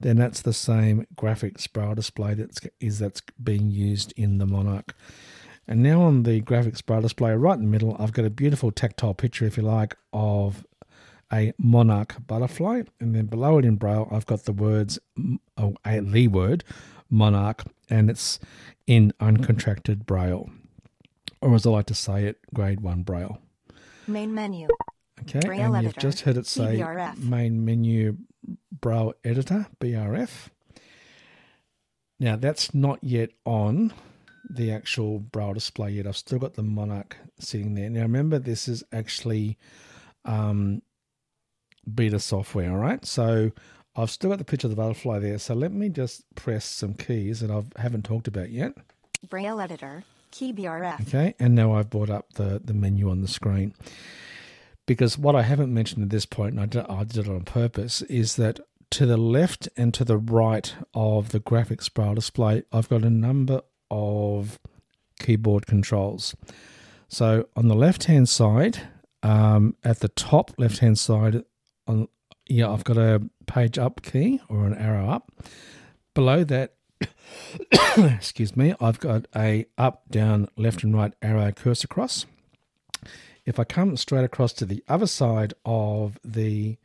then 0.00 0.16
that's 0.16 0.42
the 0.42 0.52
same 0.52 1.06
graphics 1.16 1.72
braille 1.72 1.94
display 1.94 2.34
that's 2.34 2.60
is 2.80 2.98
that's 2.98 3.22
being 3.42 3.70
used 3.70 4.12
in 4.16 4.38
the 4.38 4.46
Monarch. 4.46 4.94
And 5.66 5.82
now 5.82 6.02
on 6.02 6.24
the 6.24 6.42
graphics 6.42 6.84
braille 6.84 7.00
display 7.00 7.32
right 7.32 7.56
in 7.56 7.64
the 7.64 7.70
middle, 7.70 7.96
I've 7.98 8.12
got 8.12 8.24
a 8.24 8.30
beautiful 8.30 8.70
tactile 8.70 9.14
picture, 9.14 9.46
if 9.46 9.56
you 9.56 9.62
like, 9.62 9.96
of 10.12 10.66
a 11.32 11.54
monarch 11.56 12.16
butterfly, 12.26 12.82
and 13.00 13.14
then 13.14 13.26
below 13.26 13.58
it 13.58 13.64
in 13.64 13.76
braille, 13.76 14.08
I've 14.10 14.26
got 14.26 14.44
the 14.44 14.52
words, 14.52 14.98
oh, 15.56 15.74
a, 15.86 16.00
the 16.00 16.28
word, 16.28 16.64
monarch, 17.08 17.64
and 17.88 18.10
it's 18.10 18.38
in 18.86 19.12
uncontracted 19.20 20.04
braille 20.04 20.50
or 21.44 21.54
as 21.54 21.66
I 21.66 21.70
like 21.70 21.86
to 21.86 21.94
say 21.94 22.24
it, 22.24 22.38
grade 22.54 22.80
one 22.80 23.02
braille. 23.02 23.38
Main 24.06 24.34
menu. 24.34 24.66
Okay, 25.20 25.40
Braille 25.40 25.74
and 25.74 25.84
you've 25.84 25.96
just 25.96 26.20
heard 26.22 26.36
it 26.36 26.46
say 26.46 26.78
BRF. 26.78 27.18
main 27.18 27.64
menu 27.64 28.16
braille 28.80 29.14
editor, 29.24 29.66
BRF. 29.80 30.48
Now 32.18 32.36
that's 32.36 32.74
not 32.74 33.02
yet 33.02 33.30
on 33.44 33.92
the 34.50 34.72
actual 34.72 35.18
braille 35.18 35.54
display 35.54 35.90
yet. 35.90 36.06
I've 36.06 36.16
still 36.16 36.38
got 36.38 36.54
the 36.54 36.62
Monarch 36.62 37.16
sitting 37.38 37.74
there. 37.74 37.90
Now 37.90 38.02
remember, 38.02 38.38
this 38.38 38.66
is 38.66 38.82
actually 38.92 39.58
um, 40.24 40.82
beta 41.92 42.18
software, 42.18 42.70
all 42.70 42.78
right? 42.78 43.04
So 43.04 43.52
I've 43.96 44.10
still 44.10 44.30
got 44.30 44.38
the 44.38 44.44
picture 44.44 44.66
of 44.66 44.70
the 44.70 44.76
butterfly 44.76 45.18
there. 45.18 45.38
So 45.38 45.54
let 45.54 45.72
me 45.72 45.88
just 45.90 46.24
press 46.34 46.64
some 46.64 46.94
keys 46.94 47.40
that 47.40 47.50
I 47.50 47.62
haven't 47.80 48.04
talked 48.04 48.28
about 48.28 48.50
yet. 48.50 48.74
Braille 49.28 49.60
editor. 49.60 50.04
Okay, 51.02 51.34
and 51.38 51.54
now 51.54 51.74
I've 51.74 51.90
brought 51.90 52.10
up 52.10 52.34
the, 52.34 52.60
the 52.62 52.74
menu 52.74 53.10
on 53.10 53.20
the 53.20 53.28
screen. 53.28 53.74
Because 54.86 55.16
what 55.16 55.34
I 55.34 55.42
haven't 55.42 55.72
mentioned 55.72 56.02
at 56.02 56.10
this 56.10 56.26
point, 56.26 56.52
and 56.52 56.60
I 56.60 56.66
did, 56.66 56.84
I 56.86 57.04
did 57.04 57.26
it 57.26 57.30
on 57.30 57.42
purpose, 57.42 58.02
is 58.02 58.36
that 58.36 58.60
to 58.90 59.06
the 59.06 59.16
left 59.16 59.68
and 59.76 59.94
to 59.94 60.04
the 60.04 60.18
right 60.18 60.74
of 60.92 61.30
the 61.30 61.40
graphics 61.40 61.92
braille 61.92 62.14
display, 62.14 62.64
I've 62.72 62.88
got 62.88 63.02
a 63.02 63.10
number 63.10 63.62
of 63.90 64.58
keyboard 65.20 65.66
controls. 65.66 66.34
So 67.08 67.48
on 67.56 67.68
the 67.68 67.74
left 67.74 68.04
hand 68.04 68.28
side, 68.28 68.88
um, 69.22 69.76
at 69.84 70.00
the 70.00 70.08
top 70.08 70.52
left 70.58 70.78
hand 70.78 70.98
side, 70.98 71.44
on 71.86 72.08
yeah, 72.46 72.70
I've 72.70 72.84
got 72.84 72.98
a 72.98 73.22
page 73.46 73.78
up 73.78 74.02
key 74.02 74.40
or 74.48 74.66
an 74.66 74.74
arrow 74.74 75.08
up. 75.08 75.32
Below 76.14 76.44
that 76.44 76.74
excuse 77.96 78.56
me, 78.56 78.74
I've 78.80 79.00
got 79.00 79.26
a 79.34 79.66
up, 79.78 80.02
down, 80.10 80.48
left, 80.56 80.82
and 80.82 80.96
right 80.96 81.12
arrow 81.22 81.52
cursor 81.52 81.88
cross. 81.88 82.26
If 83.44 83.58
I 83.58 83.64
come 83.64 83.96
straight 83.96 84.24
across 84.24 84.52
to 84.54 84.66
the 84.66 84.82
other 84.88 85.06
side 85.06 85.54
of 85.64 86.18
the 86.24 86.78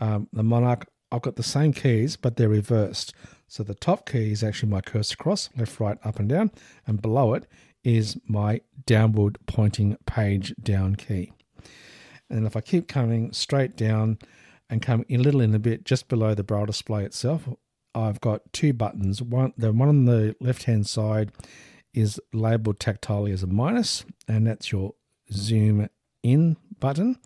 um, 0.00 0.28
the 0.32 0.42
Monarch, 0.42 0.88
I've 1.10 1.22
got 1.22 1.36
the 1.36 1.42
same 1.42 1.72
keys, 1.72 2.16
but 2.16 2.36
they're 2.36 2.48
reversed. 2.48 3.14
So 3.46 3.62
the 3.62 3.74
top 3.74 4.08
key 4.08 4.32
is 4.32 4.42
actually 4.42 4.70
my 4.70 4.80
cursor 4.80 5.16
cross, 5.16 5.50
left, 5.56 5.78
right, 5.78 5.98
up, 6.04 6.18
and 6.18 6.28
down, 6.28 6.50
and 6.86 7.00
below 7.00 7.34
it 7.34 7.46
is 7.84 8.18
my 8.26 8.60
downward 8.86 9.38
pointing 9.46 9.96
page 10.06 10.54
down 10.62 10.96
key. 10.96 11.32
And 12.30 12.46
if 12.46 12.56
I 12.56 12.60
keep 12.60 12.88
coming 12.88 13.32
straight 13.32 13.76
down 13.76 14.18
and 14.70 14.80
come 14.80 15.04
a 15.10 15.16
little 15.18 15.42
in 15.42 15.54
a 15.54 15.58
bit 15.58 15.84
just 15.84 16.08
below 16.08 16.34
the 16.34 16.42
braille 16.42 16.66
display 16.66 17.04
itself, 17.04 17.46
I've 17.94 18.20
got 18.20 18.52
two 18.52 18.72
buttons. 18.72 19.22
One, 19.22 19.52
the 19.56 19.72
one 19.72 19.88
on 19.88 20.04
the 20.04 20.34
left 20.40 20.64
hand 20.64 20.86
side 20.86 21.30
is 21.94 22.20
labeled 22.32 22.78
tactilely 22.78 23.32
as 23.32 23.42
a 23.42 23.46
minus, 23.46 24.04
and 24.26 24.46
that's 24.46 24.72
your 24.72 24.94
zoom 25.30 25.88
in 26.22 26.56
button. 26.78 27.18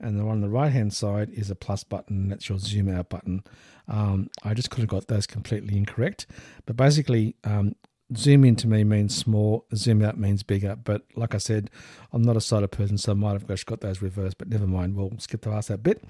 And 0.00 0.18
the 0.18 0.24
one 0.24 0.36
on 0.36 0.40
the 0.40 0.48
right 0.48 0.72
hand 0.72 0.92
side 0.92 1.30
is 1.30 1.50
a 1.50 1.54
plus 1.54 1.84
button, 1.84 2.28
that's 2.28 2.48
your 2.48 2.58
zoom 2.58 2.88
out 2.88 3.08
button. 3.08 3.44
Um, 3.88 4.28
I 4.42 4.52
just 4.54 4.70
could 4.70 4.80
have 4.80 4.88
got 4.88 5.06
those 5.06 5.26
completely 5.26 5.76
incorrect, 5.76 6.26
but 6.66 6.76
basically, 6.76 7.36
um, 7.44 7.76
zoom 8.16 8.44
in 8.44 8.56
to 8.56 8.68
me 8.68 8.84
means 8.84 9.16
small, 9.16 9.66
zoom 9.74 10.02
out 10.02 10.18
means 10.18 10.42
bigger. 10.42 10.76
But 10.76 11.02
like 11.14 11.34
I 11.34 11.38
said, 11.38 11.70
I'm 12.12 12.22
not 12.22 12.36
a 12.36 12.40
sighted 12.40 12.70
person, 12.70 12.98
so 12.98 13.12
I 13.12 13.14
might 13.14 13.32
have 13.32 13.66
got 13.66 13.80
those 13.80 14.02
reversed, 14.02 14.38
but 14.38 14.48
never 14.48 14.66
mind. 14.66 14.96
We'll 14.96 15.12
skip 15.18 15.42
past 15.42 15.68
that 15.68 15.82
bit. 15.82 16.02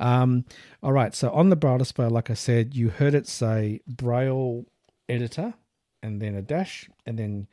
Um, 0.00 0.44
all 0.82 0.92
right, 0.92 1.14
so 1.14 1.30
on 1.30 1.50
the 1.50 1.56
Braille 1.56 1.78
display, 1.78 2.06
like 2.06 2.30
I 2.30 2.34
said, 2.34 2.74
you 2.74 2.90
heard 2.90 3.14
it 3.14 3.26
say 3.26 3.80
Braille 3.86 4.64
editor 5.08 5.54
and 6.02 6.20
then 6.20 6.34
a 6.34 6.42
dash 6.42 6.88
and 7.04 7.18
then 7.18 7.48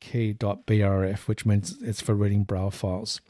key.brf, 0.00 1.28
which 1.28 1.44
means 1.44 1.76
it's 1.82 2.00
for 2.00 2.14
reading 2.14 2.44
Braille 2.44 2.70
files. 2.70 3.20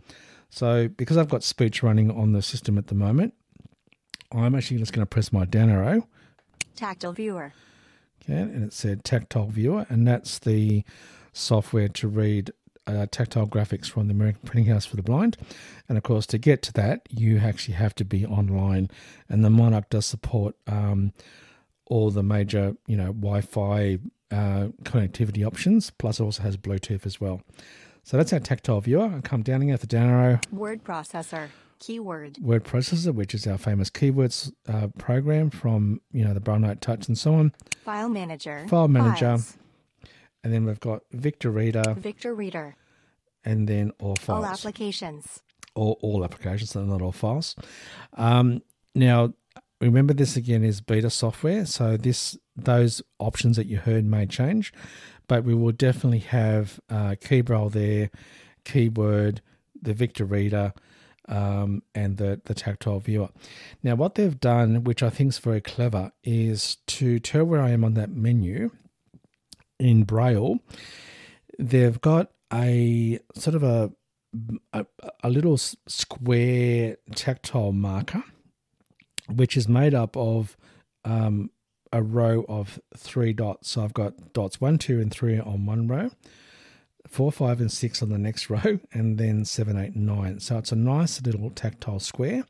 So 0.49 0.89
because 0.89 1.17
I've 1.17 1.29
got 1.29 1.43
speech 1.45 1.83
running 1.83 2.11
on 2.11 2.33
the 2.33 2.43
system 2.43 2.79
at 2.79 2.89
the 2.89 2.95
moment, 2.95 3.35
I'm 4.33 4.55
actually 4.55 4.79
just 4.79 4.93
going 4.93 5.03
to 5.03 5.07
press 5.07 5.33
my 5.33 5.45
down 5.45 5.71
arrow 5.71 6.07
Tactile 6.77 7.13
viewer. 7.13 7.53
Okay, 8.23 8.41
and 8.41 8.65
it 8.65 8.73
said 8.73 9.05
tactile 9.05 9.47
viewer, 9.47 9.87
and 9.89 10.07
that's 10.07 10.39
the 10.39 10.85
software 11.33 11.89
to 11.89 12.09
read 12.09 12.53
uh, 12.87 13.07
tactile 13.11 13.47
graphics 13.47 13.89
from 13.89 14.09
the 14.09 14.13
American 14.13 14.43
Printing 14.45 14.73
House 14.73 14.85
for 14.85 14.97
the 14.97 15.03
Blind. 15.03 15.37
And 15.89 15.97
of 15.97 16.05
course, 16.05 16.27
to 16.27 16.39
get 16.39 16.63
to 16.63 16.73
that, 16.75 17.07
you 17.09 17.39
actually 17.39 17.75
have 17.75 17.95
to 17.97 18.05
be 18.05 18.27
online, 18.27 18.91
and 19.29 19.45
the 19.45 19.51
Monarch 19.51 19.91
does 19.91 20.07
support 20.07 20.55
um, 20.67 21.13
all 21.87 22.11
the 22.11 22.23
major, 22.23 22.77
you 22.87 22.97
know, 22.97 23.13
Wi-Fi 23.13 23.99
uh, 24.31 24.69
connectivity 24.85 25.47
options. 25.47 25.91
Plus, 25.91 26.21
it 26.21 26.23
also 26.23 26.43
has 26.43 26.57
Bluetooth 26.57 27.07
as 27.07 27.21
well. 27.21 27.43
So 28.03 28.17
that's 28.17 28.33
our 28.33 28.41
tactile 28.41 28.81
viewer. 28.81 29.13
I 29.17 29.21
come 29.21 29.43
down 29.43 29.63
again 29.63 29.75
at 29.75 29.81
the 29.81 29.87
down 29.87 30.09
arrow. 30.09 30.41
Word 30.51 30.85
processor. 30.85 31.49
Keyword. 31.81 32.39
Word 32.41 32.65
processor, 32.65 33.13
which 33.13 33.35
is 33.35 33.47
our 33.47 33.59
famous 33.59 33.91
keywords 33.91 34.53
uh, 34.69 34.89
program 34.99 35.51
from 35.51 36.01
you 36.13 36.25
know 36.25 36.33
the 36.35 36.59
Note 36.59 36.81
Touch 36.81 37.09
and 37.09 37.19
so 37.19 37.35
on. 37.35 37.53
File 37.85 38.09
manager. 38.09 38.67
File 38.69 38.89
manager. 38.89 39.39
Files. 39.39 39.57
And 40.45 40.53
then 40.55 40.65
we've 40.65 40.81
got 40.81 41.03
Victor 41.13 41.51
Reader, 41.51 41.95
Victor 41.99 42.35
Reader. 42.35 42.77
and 43.45 43.69
then 43.69 43.93
all 43.99 44.17
files. 44.17 44.45
All 44.45 44.51
applications. 44.51 45.41
all, 45.75 45.99
all 46.03 46.25
applications, 46.25 46.71
so 46.71 46.83
not 46.85 47.03
all 47.03 47.13
files. 47.13 47.57
Um, 48.15 48.63
now, 48.95 49.35
remember 49.81 50.15
this 50.15 50.37
again 50.37 50.65
is 50.65 50.81
beta 50.81 51.11
software, 51.11 51.67
so 51.67 51.97
this 51.97 52.39
those 52.57 53.03
options 53.19 53.57
that 53.57 53.67
you 53.67 53.79
heard 53.79 54.05
may 54.05 54.27
change, 54.27 54.73
but 55.29 55.45
we 55.45 55.55
will 55.55 55.73
definitely 55.73 56.19
have 56.21 56.81
uh, 56.91 57.15
Keybraille 57.21 57.73
there, 57.73 58.11
keyword, 58.65 59.41
the 59.81 59.95
Victor 59.95 60.25
Reader, 60.25 60.73
um, 61.29 61.83
and 61.95 62.17
the 62.17 62.41
the 62.45 62.55
tactile 62.55 63.01
viewer. 63.01 63.29
Now, 63.83 63.95
what 63.95 64.15
they've 64.15 64.39
done, 64.41 64.85
which 64.85 65.03
I 65.03 65.11
think 65.11 65.31
is 65.31 65.39
very 65.39 65.61
clever, 65.61 66.13
is 66.23 66.77
to 66.89 67.19
tell 67.19 67.45
where 67.45 67.61
I 67.61 67.71
am 67.71 67.85
on 67.85 67.95
that 67.95 68.11
menu 68.11 68.71
in 69.79 70.05
Braille. 70.05 70.59
They've 71.59 72.01
got 72.01 72.33
a 72.53 73.19
sort 73.35 73.55
of 73.55 73.63
a 73.63 73.93
a, 74.73 74.87
a 75.23 75.31
little 75.31 75.57
square 75.57 76.97
tactile 77.15 77.73
marker, 77.73 78.23
which 79.29 79.57
is 79.57 79.69
made 79.69 79.95
up 79.95 80.17
of 80.17 80.57
um, 81.05 81.51
a 81.93 82.03
row 82.03 82.45
of 82.49 82.81
three 82.97 83.33
dots. 83.33 83.71
So 83.71 83.83
I've 83.83 83.95
got 83.95 84.33
dots 84.33 84.61
one, 84.61 84.79
two, 84.79 85.01
and 85.01 85.11
three 85.11 85.39
on 85.39 85.67
one 85.67 85.89
row, 85.89 86.11
four, 87.09 87.33
five, 87.33 87.61
and 87.61 87.71
six 87.71 88.03
on 88.03 88.11
the 88.11 88.19
next 88.19 88.51
row, 88.51 88.79
and 88.93 89.19
then 89.19 89.45
seven, 89.45 89.77
eight, 89.79 89.97
nine. 89.97 90.41
So 90.41 90.59
it's 90.59 90.73
a 90.73 90.77
nice 90.77 91.21
little 91.23 91.51
tactile 91.51 92.01
square. 92.01 92.45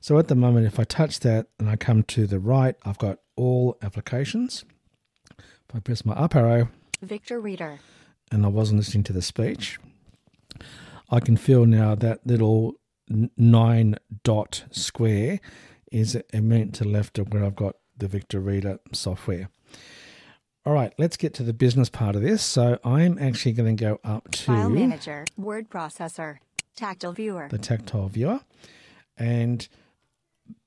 So 0.00 0.18
at 0.18 0.28
the 0.28 0.34
moment, 0.34 0.66
if 0.66 0.78
I 0.78 0.84
touch 0.84 1.20
that 1.20 1.48
and 1.58 1.68
I 1.68 1.76
come 1.76 2.02
to 2.04 2.26
the 2.26 2.38
right, 2.38 2.76
I've 2.84 2.98
got 2.98 3.18
all 3.36 3.76
applications. 3.82 4.64
If 5.38 5.74
I 5.76 5.80
press 5.80 6.04
my 6.04 6.14
up 6.14 6.34
arrow, 6.36 6.68
Victor 7.02 7.40
Reader. 7.40 7.80
and 8.32 8.44
I 8.44 8.48
wasn't 8.48 8.78
listening 8.78 9.04
to 9.04 9.12
the 9.12 9.22
speech, 9.22 9.78
I 11.10 11.20
can 11.20 11.36
feel 11.36 11.66
now 11.66 11.94
that 11.96 12.26
little 12.26 12.74
nine 13.36 13.96
dot 14.24 14.64
square 14.70 15.40
is 15.90 16.16
a 16.32 16.40
meant 16.40 16.74
to 16.76 16.84
the 16.84 16.90
left 16.90 17.18
of 17.18 17.32
where 17.32 17.44
I've 17.44 17.56
got 17.56 17.76
the 17.96 18.08
Victor 18.08 18.40
Reader 18.40 18.78
software. 18.92 19.48
All 20.68 20.74
right, 20.74 20.92
let's 20.98 21.16
get 21.16 21.32
to 21.32 21.42
the 21.42 21.54
business 21.54 21.88
part 21.88 22.14
of 22.14 22.20
this. 22.20 22.42
So 22.42 22.78
I'm 22.84 23.18
actually 23.18 23.52
going 23.52 23.74
to 23.74 23.82
go 23.82 24.00
up 24.04 24.30
to 24.32 24.42
File 24.42 24.68
Manager, 24.68 25.24
Word 25.38 25.70
Processor, 25.70 26.40
Tactile 26.76 27.12
Viewer, 27.12 27.48
the 27.50 27.56
tactile 27.56 28.10
viewer, 28.10 28.40
and 29.16 29.66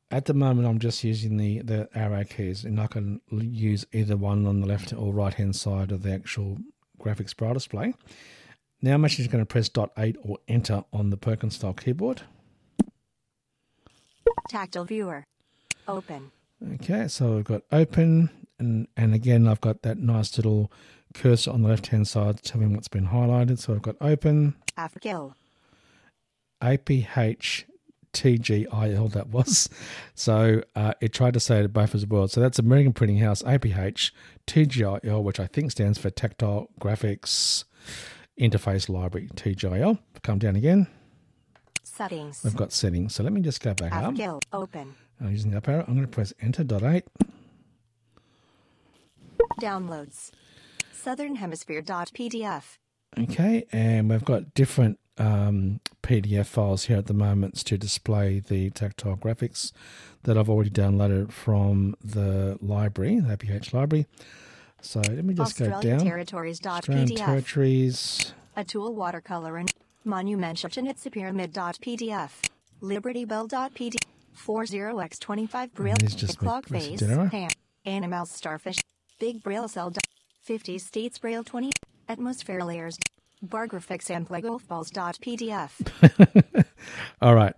at 0.10 0.26
the 0.26 0.34
moment 0.34 0.68
I'm 0.68 0.80
just 0.80 1.04
using 1.04 1.38
the 1.38 1.60
the 1.60 1.88
arrow 1.94 2.24
keys, 2.24 2.66
and 2.66 2.82
I 2.82 2.88
can 2.88 3.22
use 3.30 3.86
either 3.94 4.18
one 4.18 4.48
on 4.48 4.60
the 4.60 4.66
left 4.66 4.92
or 4.92 5.14
right 5.14 5.36
hand 5.36 5.56
side 5.56 5.92
of 5.92 6.02
the 6.02 6.12
actual 6.12 6.58
graphics 7.00 7.38
braille 7.38 7.54
display. 7.54 7.94
Now 8.82 8.96
I'm 8.96 9.06
actually 9.06 9.26
just 9.26 9.32
going 9.32 9.44
to 9.44 9.46
press 9.46 9.70
dot 9.70 9.92
eight 10.00 10.18
or 10.24 10.40
enter 10.48 10.84
on 10.92 11.12
the 11.12 11.18
Perkins 11.18 11.58
style 11.58 11.74
keyboard. 11.74 12.24
Tactile 14.50 14.86
Viewer, 14.86 15.26
Open, 15.88 16.32
Okay, 16.76 17.08
so 17.08 17.36
we've 17.36 17.44
got 17.44 17.64
open, 17.72 18.30
and, 18.62 18.88
and 18.96 19.14
again, 19.14 19.48
I've 19.48 19.60
got 19.62 19.82
that 19.82 19.98
nice 19.98 20.38
little 20.38 20.72
cursor 21.14 21.52
on 21.52 21.62
the 21.64 21.70
left 21.70 21.88
hand 21.88 22.08
side 22.08 22.42
telling 22.44 22.70
me 22.70 22.76
what's 22.76 22.88
been 22.88 23.08
highlighted. 23.08 23.60
So 23.60 23.74
I've 23.74 23.82
got 23.82 23.96
open, 24.00 24.56
Africil, 24.78 25.34
APH 26.62 27.64
TGIL, 28.14 29.12
that 29.14 29.28
was. 29.30 29.70
So 30.14 30.62
uh, 30.76 30.94
it 31.02 31.14
tried 31.14 31.34
to 31.34 31.40
say 31.40 31.62
it 31.62 31.74
both 31.74 31.96
as 31.96 32.06
well. 32.06 32.28
So 32.28 32.40
that's 32.42 32.60
American 32.60 32.94
Printing 32.94 33.18
House, 33.18 33.42
APH 33.42 34.12
TGIL, 34.46 35.24
which 35.24 35.40
I 35.40 35.48
think 35.48 35.72
stands 35.72 35.98
for 35.98 36.12
Tactile 36.12 36.70
Graphics 36.80 37.64
Interface 38.40 38.88
Library, 38.88 39.30
TGIL. 39.36 39.98
Come 40.22 40.38
down 40.38 40.56
again, 40.56 40.86
Settings, 41.84 42.44
we've 42.44 42.56
got 42.56 42.72
settings. 42.72 43.16
So 43.16 43.24
let 43.24 43.34
me 43.34 43.42
just 43.42 43.62
go 43.62 43.74
back 43.74 43.92
up. 43.94 44.14
Open, 44.54 44.94
I'm 45.20 45.32
using 45.32 45.52
the 45.52 45.58
up 45.58 45.68
arrow. 45.68 45.84
I'm 45.88 45.96
going 45.96 46.06
to 46.06 46.12
press 46.12 46.34
enter, 46.40 46.64
dot 46.64 46.84
eight. 46.84 47.06
Downloads, 49.62 50.32
Southern 50.92 51.36
Hemisphere 51.36 51.82
PDF, 51.84 52.78
Okay, 53.20 53.66
and 53.72 54.10
we've 54.10 54.24
got 54.24 54.54
different 54.54 54.98
um, 55.18 55.82
PDF 56.02 56.46
files 56.46 56.86
here 56.86 56.98
at 56.98 57.08
the 57.08 57.14
moment 57.14 57.56
to 57.66 57.78
display 57.78 58.40
the 58.40 58.70
tactile 58.70 59.18
graphics 59.18 59.72
that 60.24 60.38
I've 60.38 60.50
already 60.50 60.70
downloaded 60.70 61.32
from 61.32 61.96
the 62.04 62.58
library, 62.62 63.20
the 63.20 63.36
APH 63.36 63.74
library. 63.74 64.08
So 64.82 65.02
let 65.02 65.26
me 65.26 65.34
just 65.34 65.62
Australian 65.62 65.82
go 65.82 65.90
down. 65.90 66.00
Territories 66.00 66.66
Australian 66.66 67.10
PDF, 67.10 67.26
territories. 67.26 68.34
A 68.56 68.64
Tool 68.64 68.96
Watercolor 68.96 69.58
and 69.58 69.72
Monumentation 70.04 70.92
Pyramid 71.12 71.54
PDF, 71.54 72.32
Liberty 72.80 73.26
Bell 73.26 73.48
PDF, 73.48 73.98
40x25 74.36 75.74
Braille, 75.74 75.96
Clock 76.38 76.68
Face. 76.68 77.00
Ham, 77.02 77.50
Animal 77.86 78.26
Starfish, 78.26 78.82
Big 79.22 79.44
Braille 79.44 79.68
Cell, 79.68 79.94
50 80.42 80.80
States 80.80 81.20
Braille 81.20 81.44
20, 81.44 81.70
Atmosphere 82.10 82.64
Layers, 82.64 82.98
Bar 83.44 83.68
Graphics 83.68 84.10
and 84.10 84.26
Play 84.26 84.42
Golf 84.42 84.68
Balls 84.68 84.90
PDF. 84.90 86.66
All 87.22 87.36
right. 87.36 87.54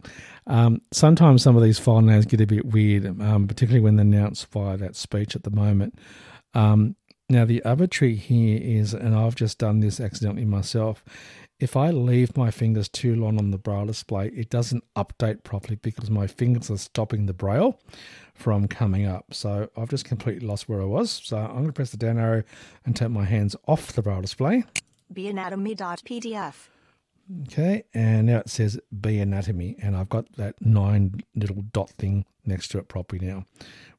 Um, 0.45 0.81
sometimes 0.91 1.41
some 1.41 1.55
of 1.55 1.63
these 1.63 1.79
file 1.79 2.01
names 2.01 2.25
get 2.25 2.41
a 2.41 2.45
bit 2.45 2.65
weird, 2.65 3.05
um, 3.21 3.47
particularly 3.47 3.79
when 3.79 3.95
they're 3.95 4.05
announced 4.05 4.47
via 4.47 4.75
that 4.75 4.97
speech 4.97 5.37
at 5.37 5.43
the 5.43 5.51
moment. 5.51 5.97
Um, 6.53 6.97
now, 7.29 7.45
the 7.45 7.63
other 7.63 7.87
trick 7.87 8.17
here 8.17 8.59
is, 8.61 8.93
and 8.93 9.15
I've 9.15 9.35
just 9.35 9.57
done 9.57 9.79
this 9.79 10.01
accidentally 10.01 10.43
myself, 10.43 11.01
if 11.59 11.77
I 11.77 11.91
leave 11.91 12.35
my 12.35 12.51
fingers 12.51 12.89
too 12.89 13.15
long 13.15 13.37
on 13.37 13.51
the 13.51 13.57
braille 13.57 13.85
display, 13.85 14.27
it 14.29 14.49
doesn't 14.49 14.83
update 14.95 15.43
properly 15.43 15.77
because 15.81 16.09
my 16.09 16.27
fingers 16.27 16.69
are 16.69 16.77
stopping 16.77 17.25
the 17.25 17.33
braille 17.33 17.79
from 18.33 18.67
coming 18.67 19.05
up. 19.05 19.33
So 19.33 19.69
I've 19.77 19.89
just 19.89 20.05
completely 20.05 20.45
lost 20.45 20.67
where 20.67 20.81
I 20.81 20.85
was. 20.85 21.21
So 21.23 21.37
I'm 21.37 21.53
going 21.53 21.67
to 21.67 21.73
press 21.73 21.91
the 21.91 21.97
down 21.97 22.17
arrow 22.17 22.43
and 22.85 22.95
take 22.95 23.09
my 23.11 23.25
hands 23.25 23.55
off 23.67 23.93
the 23.93 24.01
braille 24.01 24.21
display. 24.21 24.63
Beanatomy.pdf. 25.13 26.67
Okay, 27.43 27.83
and 27.93 28.27
now 28.27 28.39
it 28.39 28.49
says 28.49 28.77
B 28.99 29.17
anatomy, 29.19 29.77
and 29.81 29.95
I've 29.95 30.09
got 30.09 30.33
that 30.33 30.55
nine 30.59 31.21
little 31.35 31.63
dot 31.71 31.89
thing 31.91 32.25
next 32.45 32.67
to 32.69 32.79
it 32.79 32.89
properly 32.89 33.25
now, 33.25 33.45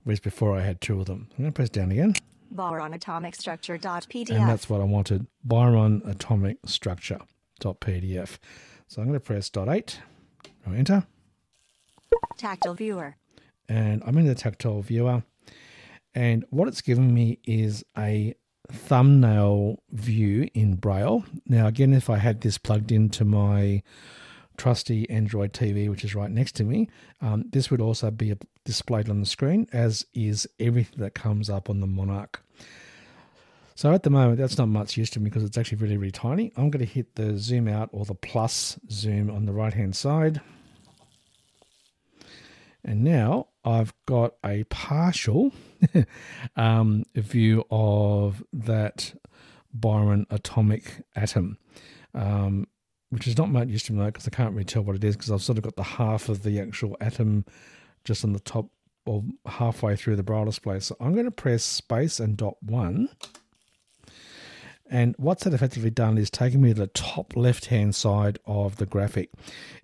whereas 0.03 0.21
before 0.21 0.55
I 0.55 0.61
had 0.61 0.83
two 0.83 1.01
of 1.01 1.07
them. 1.07 1.29
I'm 1.31 1.45
going 1.45 1.51
to 1.51 1.57
press 1.57 1.71
down 1.71 1.91
again, 1.91 2.13
Boron 2.51 2.93
Atomic 2.93 3.35
Structure.pdf. 3.35 4.31
and 4.31 4.47
that's 4.47 4.69
what 4.69 4.83
I 4.83 4.85
wanted 4.85 5.27
Boron 5.43 6.03
Atomic 6.05 6.59
Structure 6.67 7.21
PDF. 7.61 8.39
So 8.89 9.01
I'm 9.01 9.09
going 9.09 9.19
to 9.19 9.25
press 9.25 9.49
dot 9.49 9.69
eight, 9.69 10.01
or 10.67 10.75
enter, 10.75 11.07
Tactile 12.37 12.75
Viewer. 12.75 13.17
and 13.69 14.03
I'm 14.07 14.19
in 14.19 14.27
the 14.27 14.35
tactile 14.35 14.83
viewer. 14.83 15.23
And 16.15 16.45
what 16.51 16.69
it's 16.69 16.81
given 16.83 17.13
me 17.13 17.39
is 17.45 17.85
a 17.99 18.35
thumbnail 18.71 19.83
view 19.91 20.49
in 20.55 20.77
Braille. 20.77 21.25
Now, 21.47 21.67
again, 21.67 21.93
if 21.93 22.09
I 22.09 22.19
had 22.19 22.41
this 22.43 22.57
plugged 22.59 22.93
into 22.93 23.25
my 23.25 23.83
trusty 24.57 25.09
Android 25.11 25.53
TV, 25.53 25.89
which 25.91 26.05
is 26.05 26.15
right 26.15 26.31
next 26.31 26.53
to 26.57 26.65
me, 26.65 26.89
um, 27.21 27.45
this 27.51 27.71
would 27.71 27.81
also 27.81 28.11
be 28.13 28.35
displayed 28.65 29.09
on 29.09 29.19
the 29.21 29.27
screen, 29.27 29.67
as 29.73 30.07
is 30.15 30.47
everything 30.61 31.01
that 31.01 31.15
comes 31.15 31.51
up 31.51 31.69
on 31.69 31.81
the 31.81 31.87
Monarch. 31.87 32.43
So 33.77 33.93
at 33.93 34.05
the 34.05 34.11
moment, 34.11 34.39
that's 34.39 34.57
not 34.57 34.69
much 34.69 34.97
use 34.97 35.11
to 35.11 35.21
me 35.21 35.25
because 35.25 35.43
it's 35.43 35.59
actually 35.59 35.79
really, 35.79 35.97
really 35.97 36.13
tiny. 36.13 36.53
I'm 36.57 36.71
going 36.71 36.85
to 36.85 36.91
hit 36.91 37.17
the 37.17 37.37
zoom 37.37 37.67
out 37.67 37.89
or 37.93 38.05
the 38.05 38.15
plus 38.15 38.79
zoom 38.91 39.31
on 39.31 39.47
the 39.47 39.53
right 39.53 39.75
hand 39.75 39.97
side. 39.97 40.41
And 42.85 43.03
now 43.03 43.49
I've 43.65 43.93
got 44.07 44.35
a 44.45 44.65
partial 44.65 45.53
um, 46.57 47.05
view 47.15 47.65
of 47.71 48.45
that 48.53 49.15
Boron 49.73 50.27
atomic 50.31 51.03
atom, 51.17 51.59
um, 52.15 52.69
which 53.11 53.27
is 53.27 53.37
not 53.37 53.51
much 53.51 53.69
use 53.69 53.83
to 53.85 53.93
me 53.93 54.05
because 54.07 54.29
I 54.29 54.31
can't 54.31 54.53
really 54.53 54.65
tell 54.65 54.83
what 54.83 54.95
it 54.95 55.03
is 55.03 55.17
because 55.17 55.33
I've 55.33 55.43
sort 55.43 55.59
of 55.59 55.65
got 55.65 55.75
the 55.75 55.83
half 55.83 56.29
of 56.29 56.45
the 56.45 56.61
actual 56.61 56.97
atom 57.01 57.45
just 58.05 58.23
on 58.25 58.35
the 58.35 58.41
top 58.41 58.67
or 59.07 59.25
halfway 59.47 59.97
through 59.97 60.17
the 60.17 60.23
braille 60.23 60.45
display. 60.45 60.79
So 60.79 60.97
I'm 61.01 61.13
going 61.13 61.25
to 61.25 61.31
press 61.33 61.65
space 61.65 62.21
and 62.21 62.37
dot 62.37 62.63
one. 62.63 63.09
And 64.91 65.15
what's 65.19 65.45
that 65.45 65.55
effectively 65.55 65.91
done 65.91 66.19
is 66.19 66.31
taken 66.31 66.61
me 66.61 66.69
to 66.69 66.81
the 66.81 66.87
top 66.89 67.35
left 67.37 67.67
hand 67.67 67.95
side 67.95 68.39
of 68.47 68.77
the 68.77 68.87
graphic. 68.87 69.31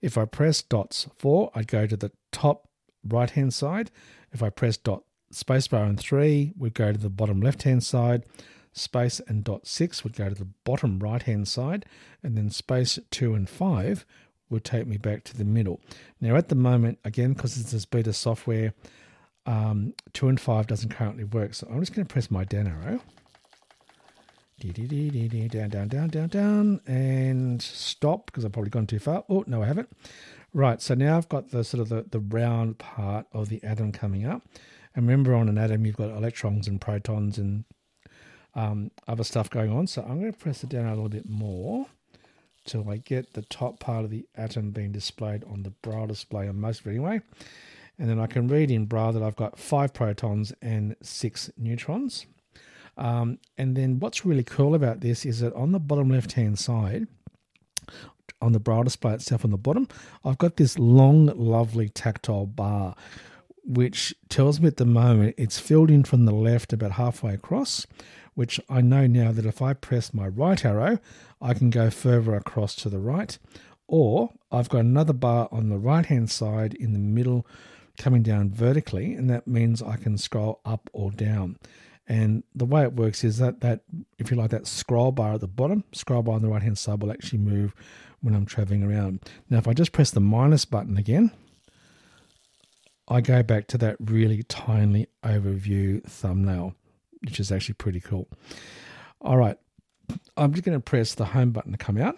If 0.02 0.18
I 0.18 0.26
press 0.26 0.62
dots 0.62 1.08
four, 1.16 1.50
I'd 1.54 1.68
go 1.68 1.86
to 1.86 1.96
the 1.96 2.12
top 2.32 2.68
right 3.06 3.30
hand 3.30 3.54
side. 3.54 3.90
If 4.30 4.42
I 4.42 4.50
press 4.50 4.76
dot 4.76 5.02
spacebar 5.32 5.88
and 5.88 5.98
three, 5.98 6.52
would 6.56 6.74
go 6.74 6.92
to 6.92 6.98
the 6.98 7.08
bottom 7.08 7.40
left 7.40 7.62
hand 7.62 7.82
side. 7.82 8.24
Space 8.72 9.20
and 9.26 9.42
dot 9.42 9.66
six 9.66 10.04
would 10.04 10.14
go 10.14 10.28
to 10.28 10.34
the 10.34 10.48
bottom 10.64 11.00
right 11.00 11.22
hand 11.22 11.48
side, 11.48 11.86
and 12.22 12.36
then 12.36 12.50
space 12.50 12.98
two 13.10 13.34
and 13.34 13.48
five 13.48 14.04
would 14.48 14.64
take 14.64 14.86
me 14.86 14.96
back 14.96 15.24
to 15.24 15.36
the 15.36 15.44
middle. 15.44 15.80
Now, 16.20 16.36
at 16.36 16.50
the 16.50 16.54
moment, 16.54 16.98
again, 17.04 17.32
because 17.32 17.58
it's 17.58 17.72
this 17.72 17.84
beta 17.84 18.12
software, 18.12 18.74
um, 19.46 19.94
two 20.12 20.28
and 20.28 20.40
five 20.40 20.66
doesn't 20.66 20.90
currently 20.90 21.24
work. 21.24 21.54
So 21.54 21.66
I'm 21.70 21.80
just 21.80 21.94
going 21.94 22.06
to 22.06 22.12
press 22.12 22.30
my 22.30 22.44
down 22.44 22.66
arrow. 22.66 23.00
Down, 24.60 25.70
down, 25.70 25.88
down, 25.88 26.08
down, 26.08 26.28
down, 26.28 26.80
and 26.86 27.62
stop 27.62 28.26
because 28.26 28.44
I've 28.44 28.52
probably 28.52 28.70
gone 28.70 28.86
too 28.86 28.98
far. 28.98 29.24
Oh, 29.30 29.42
no, 29.46 29.62
I 29.62 29.66
haven't. 29.66 29.88
Right, 30.52 30.82
so 30.82 30.94
now 30.94 31.16
I've 31.16 31.28
got 31.30 31.50
the 31.50 31.64
sort 31.64 31.80
of 31.80 31.88
the, 31.88 32.04
the 32.10 32.20
round 32.20 32.78
part 32.78 33.26
of 33.32 33.48
the 33.48 33.62
atom 33.64 33.90
coming 33.92 34.26
up. 34.26 34.42
And 34.94 35.06
remember, 35.06 35.34
on 35.34 35.48
an 35.48 35.56
atom, 35.56 35.86
you've 35.86 35.96
got 35.96 36.10
electrons 36.10 36.68
and 36.68 36.78
protons 36.78 37.38
and 37.38 37.64
um, 38.54 38.90
other 39.08 39.24
stuff 39.24 39.48
going 39.48 39.72
on. 39.72 39.86
So 39.86 40.02
I'm 40.02 40.20
going 40.20 40.32
to 40.32 40.38
press 40.38 40.62
it 40.62 40.68
down 40.68 40.86
a 40.86 40.90
little 40.90 41.08
bit 41.08 41.28
more 41.28 41.86
till 42.66 42.90
I 42.90 42.98
get 42.98 43.32
the 43.32 43.42
top 43.42 43.80
part 43.80 44.04
of 44.04 44.10
the 44.10 44.26
atom 44.36 44.72
being 44.72 44.92
displayed 44.92 45.42
on 45.44 45.62
the 45.62 45.70
braille 45.70 46.06
display 46.06 46.48
on 46.48 46.60
most 46.60 46.80
of 46.80 46.88
it 46.88 46.90
anyway. 46.90 47.22
And 47.98 48.10
then 48.10 48.20
I 48.20 48.26
can 48.26 48.46
read 48.48 48.70
in 48.70 48.84
braille 48.84 49.12
that 49.12 49.22
I've 49.22 49.36
got 49.36 49.58
five 49.58 49.94
protons 49.94 50.52
and 50.60 50.96
six 51.02 51.50
neutrons. 51.56 52.26
Um, 53.00 53.38
and 53.56 53.74
then 53.74 53.98
what's 53.98 54.26
really 54.26 54.44
cool 54.44 54.74
about 54.74 55.00
this 55.00 55.24
is 55.24 55.40
that 55.40 55.54
on 55.54 55.72
the 55.72 55.80
bottom 55.80 56.10
left 56.10 56.32
hand 56.32 56.58
side, 56.58 57.06
on 58.42 58.52
the 58.52 58.60
braille 58.60 58.82
display 58.82 59.14
itself 59.14 59.44
on 59.44 59.50
the 59.50 59.56
bottom, 59.56 59.88
I've 60.22 60.38
got 60.38 60.56
this 60.56 60.78
long, 60.78 61.26
lovely 61.26 61.88
tactile 61.88 62.46
bar, 62.46 62.94
which 63.64 64.14
tells 64.28 64.60
me 64.60 64.68
at 64.68 64.76
the 64.76 64.84
moment 64.84 65.34
it's 65.38 65.58
filled 65.58 65.90
in 65.90 66.04
from 66.04 66.26
the 66.26 66.32
left 66.32 66.74
about 66.74 66.92
halfway 66.92 67.32
across, 67.32 67.86
which 68.34 68.60
I 68.68 68.82
know 68.82 69.06
now 69.06 69.32
that 69.32 69.46
if 69.46 69.62
I 69.62 69.72
press 69.72 70.12
my 70.12 70.28
right 70.28 70.62
arrow, 70.62 70.98
I 71.40 71.54
can 71.54 71.70
go 71.70 71.88
further 71.88 72.34
across 72.34 72.74
to 72.76 72.90
the 72.90 72.98
right. 72.98 73.38
Or 73.88 74.30
I've 74.52 74.68
got 74.68 74.80
another 74.80 75.14
bar 75.14 75.48
on 75.50 75.70
the 75.70 75.78
right 75.78 76.04
hand 76.04 76.30
side 76.30 76.74
in 76.74 76.92
the 76.92 76.98
middle 76.98 77.46
coming 77.98 78.22
down 78.22 78.50
vertically, 78.50 79.14
and 79.14 79.28
that 79.30 79.46
means 79.46 79.82
I 79.82 79.96
can 79.96 80.18
scroll 80.18 80.60
up 80.66 80.90
or 80.92 81.10
down. 81.10 81.56
And 82.06 82.42
the 82.54 82.64
way 82.64 82.82
it 82.82 82.94
works 82.94 83.22
is 83.22 83.38
that 83.38 83.60
that 83.60 83.82
if 84.18 84.30
you 84.30 84.36
like 84.36 84.50
that 84.50 84.66
scroll 84.66 85.12
bar 85.12 85.34
at 85.34 85.40
the 85.40 85.46
bottom, 85.46 85.84
scroll 85.92 86.22
bar 86.22 86.34
on 86.34 86.42
the 86.42 86.48
right 86.48 86.62
hand 86.62 86.78
side 86.78 87.00
will 87.00 87.12
actually 87.12 87.38
move 87.38 87.74
when 88.20 88.34
I'm 88.34 88.46
traveling 88.46 88.82
around. 88.82 89.20
Now, 89.48 89.58
if 89.58 89.68
I 89.68 89.72
just 89.72 89.92
press 89.92 90.10
the 90.10 90.20
minus 90.20 90.64
button 90.64 90.96
again, 90.96 91.30
I 93.08 93.20
go 93.20 93.42
back 93.42 93.66
to 93.68 93.78
that 93.78 93.96
really 94.00 94.42
tiny 94.44 95.06
overview 95.24 96.02
thumbnail, 96.04 96.74
which 97.22 97.40
is 97.40 97.50
actually 97.50 97.74
pretty 97.74 98.00
cool. 98.00 98.28
All 99.20 99.36
right, 99.36 99.56
I'm 100.36 100.52
just 100.52 100.64
going 100.64 100.78
to 100.78 100.82
press 100.82 101.14
the 101.14 101.26
home 101.26 101.50
button 101.50 101.72
to 101.72 101.78
come 101.78 101.98
out. 101.98 102.16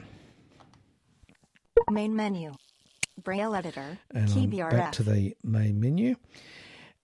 Main 1.90 2.14
menu. 2.14 2.53
Braille 3.23 3.55
editor. 3.55 3.99
and 4.14 4.31
I'm 4.31 4.51
back 4.71 4.92
to 4.92 5.03
the 5.03 5.37
main 5.42 5.81
menu. 5.81 6.16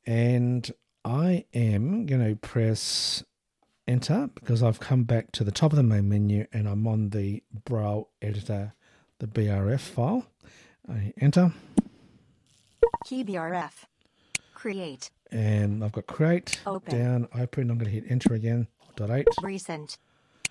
And 0.06 0.70
I 1.08 1.46
am 1.54 2.04
going 2.04 2.22
to 2.22 2.36
press 2.36 3.24
enter 3.86 4.28
because 4.34 4.62
I've 4.62 4.78
come 4.78 5.04
back 5.04 5.32
to 5.32 5.42
the 5.42 5.50
top 5.50 5.72
of 5.72 5.76
the 5.78 5.82
main 5.82 6.06
menu 6.06 6.46
and 6.52 6.68
I'm 6.68 6.86
on 6.86 7.08
the 7.08 7.42
Braille 7.64 8.10
editor, 8.20 8.74
the 9.18 9.26
BRF 9.26 9.80
file. 9.80 10.26
I 10.86 11.14
enter 11.18 11.54
Key 13.06 13.24
BRF. 13.24 13.72
Create. 14.52 15.10
and 15.32 15.82
I've 15.82 15.92
got 15.92 16.06
create, 16.06 16.60
Open. 16.66 16.92
down, 16.98 17.28
open. 17.34 17.70
I'm 17.70 17.78
going 17.78 17.90
to 17.90 18.00
hit 18.00 18.04
enter 18.10 18.34
again, 18.34 18.66
dot 18.96 19.10
eight. 19.10 19.28
Recent. 19.40 19.96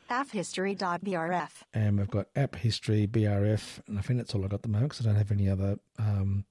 App 0.09 0.31
history. 0.31 0.73
BRF. 0.75 1.51
And 1.73 1.99
we've 1.99 2.09
got 2.09 2.27
app 2.35 2.55
history, 2.55 3.05
BRF, 3.05 3.79
and 3.87 3.99
I 3.99 4.01
think 4.01 4.17
that's 4.17 4.33
all 4.33 4.43
I've 4.43 4.49
got 4.49 4.55
at 4.55 4.61
the 4.63 4.69
moment 4.69 4.89
because 4.91 5.05
I 5.05 5.09
don't 5.09 5.17
have 5.19 5.31
any 5.31 5.49
other 5.49 5.77
um, 5.99 6.45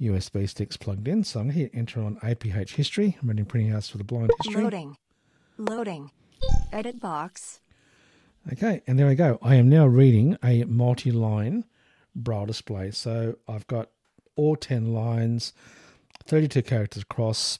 USB 0.00 0.48
sticks 0.48 0.76
plugged 0.76 1.06
in. 1.06 1.24
So 1.24 1.40
I'm 1.40 1.46
going 1.46 1.54
to 1.54 1.60
hit 1.62 1.70
enter 1.74 2.02
on 2.02 2.16
APH 2.16 2.70
history. 2.70 3.18
American 3.22 3.46
printing 3.46 3.72
house 3.72 3.88
for 3.88 3.98
the 3.98 4.04
blind 4.04 4.30
history. 4.42 4.62
Loading. 4.62 4.96
Loading. 5.58 6.10
Edit 6.72 7.00
box. 7.00 7.60
Okay, 8.52 8.82
and 8.86 8.98
there 8.98 9.06
we 9.06 9.14
go. 9.14 9.38
I 9.42 9.56
am 9.56 9.68
now 9.68 9.86
reading 9.86 10.36
a 10.42 10.64
multi 10.64 11.12
line 11.12 11.64
braille 12.14 12.46
display. 12.46 12.90
So 12.90 13.36
I've 13.46 13.66
got 13.66 13.90
all 14.36 14.56
10 14.56 14.94
lines, 14.94 15.52
32 16.24 16.62
characters 16.62 17.02
across. 17.02 17.58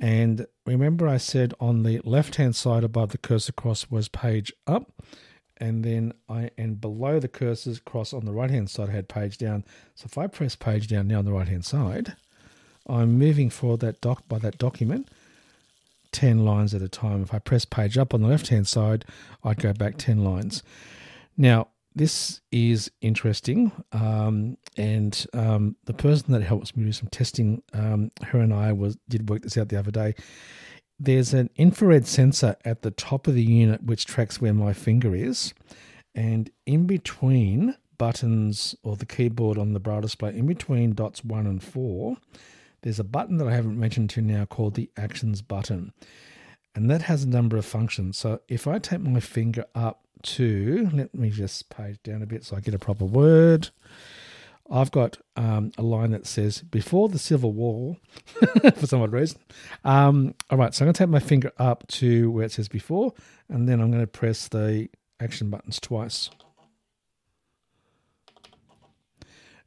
And 0.00 0.46
remember, 0.66 1.08
I 1.08 1.16
said 1.16 1.54
on 1.60 1.82
the 1.82 2.00
left 2.04 2.36
hand 2.36 2.56
side 2.56 2.84
above 2.84 3.10
the 3.10 3.18
cursor 3.18 3.52
cross 3.52 3.90
was 3.90 4.08
page 4.08 4.52
up. 4.66 4.92
And 5.58 5.84
then 5.84 6.12
I, 6.28 6.50
and 6.56 6.80
below 6.80 7.18
the 7.18 7.28
cursors 7.28 7.84
cross 7.84 8.12
on 8.12 8.24
the 8.24 8.32
right 8.32 8.50
hand 8.50 8.70
side, 8.70 8.90
I 8.90 8.92
had 8.92 9.08
page 9.08 9.38
down. 9.38 9.64
So 9.94 10.06
if 10.06 10.16
I 10.16 10.26
press 10.26 10.56
page 10.56 10.88
down 10.88 11.08
now 11.08 11.18
on 11.18 11.24
the 11.24 11.32
right 11.32 11.48
hand 11.48 11.64
side, 11.64 12.14
I'm 12.86 13.18
moving 13.18 13.50
forward 13.50 13.80
that 13.80 14.00
doc 14.00 14.22
by 14.28 14.38
that 14.38 14.58
document 14.58 15.08
10 16.12 16.44
lines 16.44 16.74
at 16.74 16.82
a 16.82 16.88
time. 16.88 17.22
If 17.22 17.34
I 17.34 17.38
press 17.38 17.64
page 17.64 17.98
up 17.98 18.14
on 18.14 18.22
the 18.22 18.28
left 18.28 18.48
hand 18.48 18.66
side, 18.66 19.04
I'd 19.44 19.60
go 19.60 19.72
back 19.72 19.98
10 19.98 20.24
lines. 20.24 20.62
Now, 21.36 21.68
this 21.94 22.40
is 22.50 22.90
interesting. 23.00 23.72
Um, 23.92 24.56
and 24.76 25.26
um, 25.34 25.76
the 25.84 25.92
person 25.92 26.32
that 26.32 26.42
helps 26.42 26.76
me 26.76 26.84
do 26.84 26.92
some 26.92 27.08
testing, 27.08 27.62
um, 27.72 28.10
her 28.22 28.38
and 28.38 28.54
I 28.54 28.72
was 28.72 28.96
did 29.08 29.28
work 29.28 29.42
this 29.42 29.58
out 29.58 29.68
the 29.68 29.78
other 29.78 29.90
day. 29.90 30.14
There's 30.98 31.32
an 31.32 31.50
infrared 31.56 32.06
sensor 32.06 32.56
at 32.64 32.82
the 32.82 32.90
top 32.90 33.26
of 33.26 33.34
the 33.34 33.44
unit 33.44 33.84
which 33.84 34.04
tracks 34.04 34.40
where 34.40 34.54
my 34.54 34.72
finger 34.72 35.14
is. 35.14 35.54
And 36.14 36.50
in 36.66 36.86
between 36.86 37.76
buttons 37.98 38.74
or 38.82 38.96
the 38.96 39.06
keyboard 39.06 39.58
on 39.58 39.72
the 39.72 39.80
braille 39.80 40.00
display, 40.00 40.36
in 40.36 40.46
between 40.46 40.94
dots 40.94 41.24
one 41.24 41.46
and 41.46 41.62
four, 41.62 42.16
there's 42.82 42.98
a 42.98 43.04
button 43.04 43.36
that 43.38 43.48
I 43.48 43.54
haven't 43.54 43.78
mentioned 43.78 44.10
to 44.10 44.22
now 44.22 44.44
called 44.44 44.74
the 44.74 44.90
actions 44.96 45.42
button. 45.42 45.92
And 46.74 46.90
that 46.90 47.02
has 47.02 47.24
a 47.24 47.28
number 47.28 47.56
of 47.56 47.64
functions. 47.64 48.18
So 48.18 48.40
if 48.48 48.66
I 48.66 48.78
take 48.78 49.00
my 49.00 49.20
finger 49.20 49.64
up 49.74 50.02
to, 50.22 50.90
let 50.92 51.14
me 51.14 51.30
just 51.30 51.68
page 51.70 52.02
down 52.02 52.22
a 52.22 52.26
bit 52.26 52.44
so 52.44 52.56
I 52.56 52.60
get 52.60 52.74
a 52.74 52.78
proper 52.78 53.04
word. 53.04 53.70
I've 54.70 54.90
got 54.90 55.18
um, 55.36 55.72
a 55.78 55.82
line 55.82 56.10
that 56.10 56.26
says 56.26 56.60
before 56.60 57.08
the 57.08 57.18
Civil 57.18 57.52
War, 57.52 57.96
for 58.76 58.86
some 58.86 59.00
odd 59.00 59.12
reason. 59.12 59.40
Um, 59.84 60.34
all 60.50 60.58
right, 60.58 60.74
so 60.74 60.84
I'm 60.84 60.86
going 60.86 60.94
to 60.94 60.98
take 60.98 61.08
my 61.08 61.20
finger 61.20 61.52
up 61.58 61.86
to 61.88 62.30
where 62.30 62.44
it 62.44 62.52
says 62.52 62.68
before, 62.68 63.14
and 63.48 63.68
then 63.68 63.80
I'm 63.80 63.90
going 63.90 64.02
to 64.02 64.06
press 64.06 64.48
the 64.48 64.88
action 65.20 65.48
buttons 65.48 65.80
twice. 65.80 66.30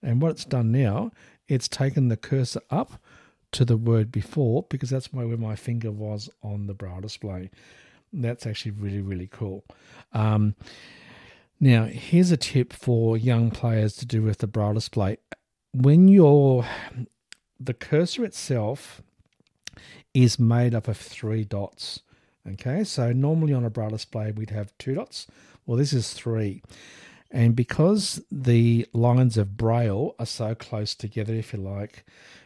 And 0.04 0.22
what 0.22 0.32
it's 0.32 0.46
done 0.46 0.72
now, 0.72 1.12
it's 1.48 1.68
taken 1.68 2.08
the 2.08 2.18
cursor 2.18 2.62
up 2.70 3.02
to 3.52 3.66
the 3.66 3.78
word 3.78 4.12
before 4.12 4.66
because 4.70 4.90
that's 4.90 5.12
where 5.12 5.26
my 5.38 5.56
finger 5.56 5.92
was 5.92 6.30
on 6.42 6.68
the 6.68 6.74
braille 6.74 7.02
display. 7.02 7.50
That's 8.14 8.46
actually 8.46 8.72
really, 8.72 9.02
really 9.02 9.28
cool. 9.28 9.64
Um, 10.14 10.56
now, 11.62 11.86
here's 11.86 12.32
a 12.32 12.38
tip 12.38 12.74
for 12.74 13.16
young 13.16 13.52
players 13.52 13.96
to 13.98 14.06
do 14.06 14.24
with 14.24 14.40
the 14.40 14.48
braille 14.48 14.74
display. 14.74 15.18
When 15.74 16.08
you're 16.08 16.66
the 17.60 17.74
cursor 17.76 18.26
itself 18.26 19.02
is 20.14 20.40
made 20.40 20.74
up 20.74 20.88
of 20.88 20.98
three 20.98 21.44
dots. 21.44 22.02
Okay, 22.54 22.84
so 22.84 23.12
normally 23.12 23.54
on 23.54 23.64
a 23.64 23.70
braille 23.70 23.92
display 23.92 24.32
we'd 24.32 24.50
have 24.50 24.76
two 24.80 24.96
dots. 24.96 25.28
Well, 25.66 25.78
this 25.78 25.94
is 25.94 26.14
three. 26.14 26.64
And 27.30 27.56
because 27.56 28.22
the 28.32 28.88
lines 28.92 29.38
of 29.38 29.56
braille 29.56 30.16
are 30.18 30.26
so 30.26 30.56
close 30.56 30.96
together, 30.96 31.34
if 31.34 31.54
you 31.54 31.60
like, 31.60 32.04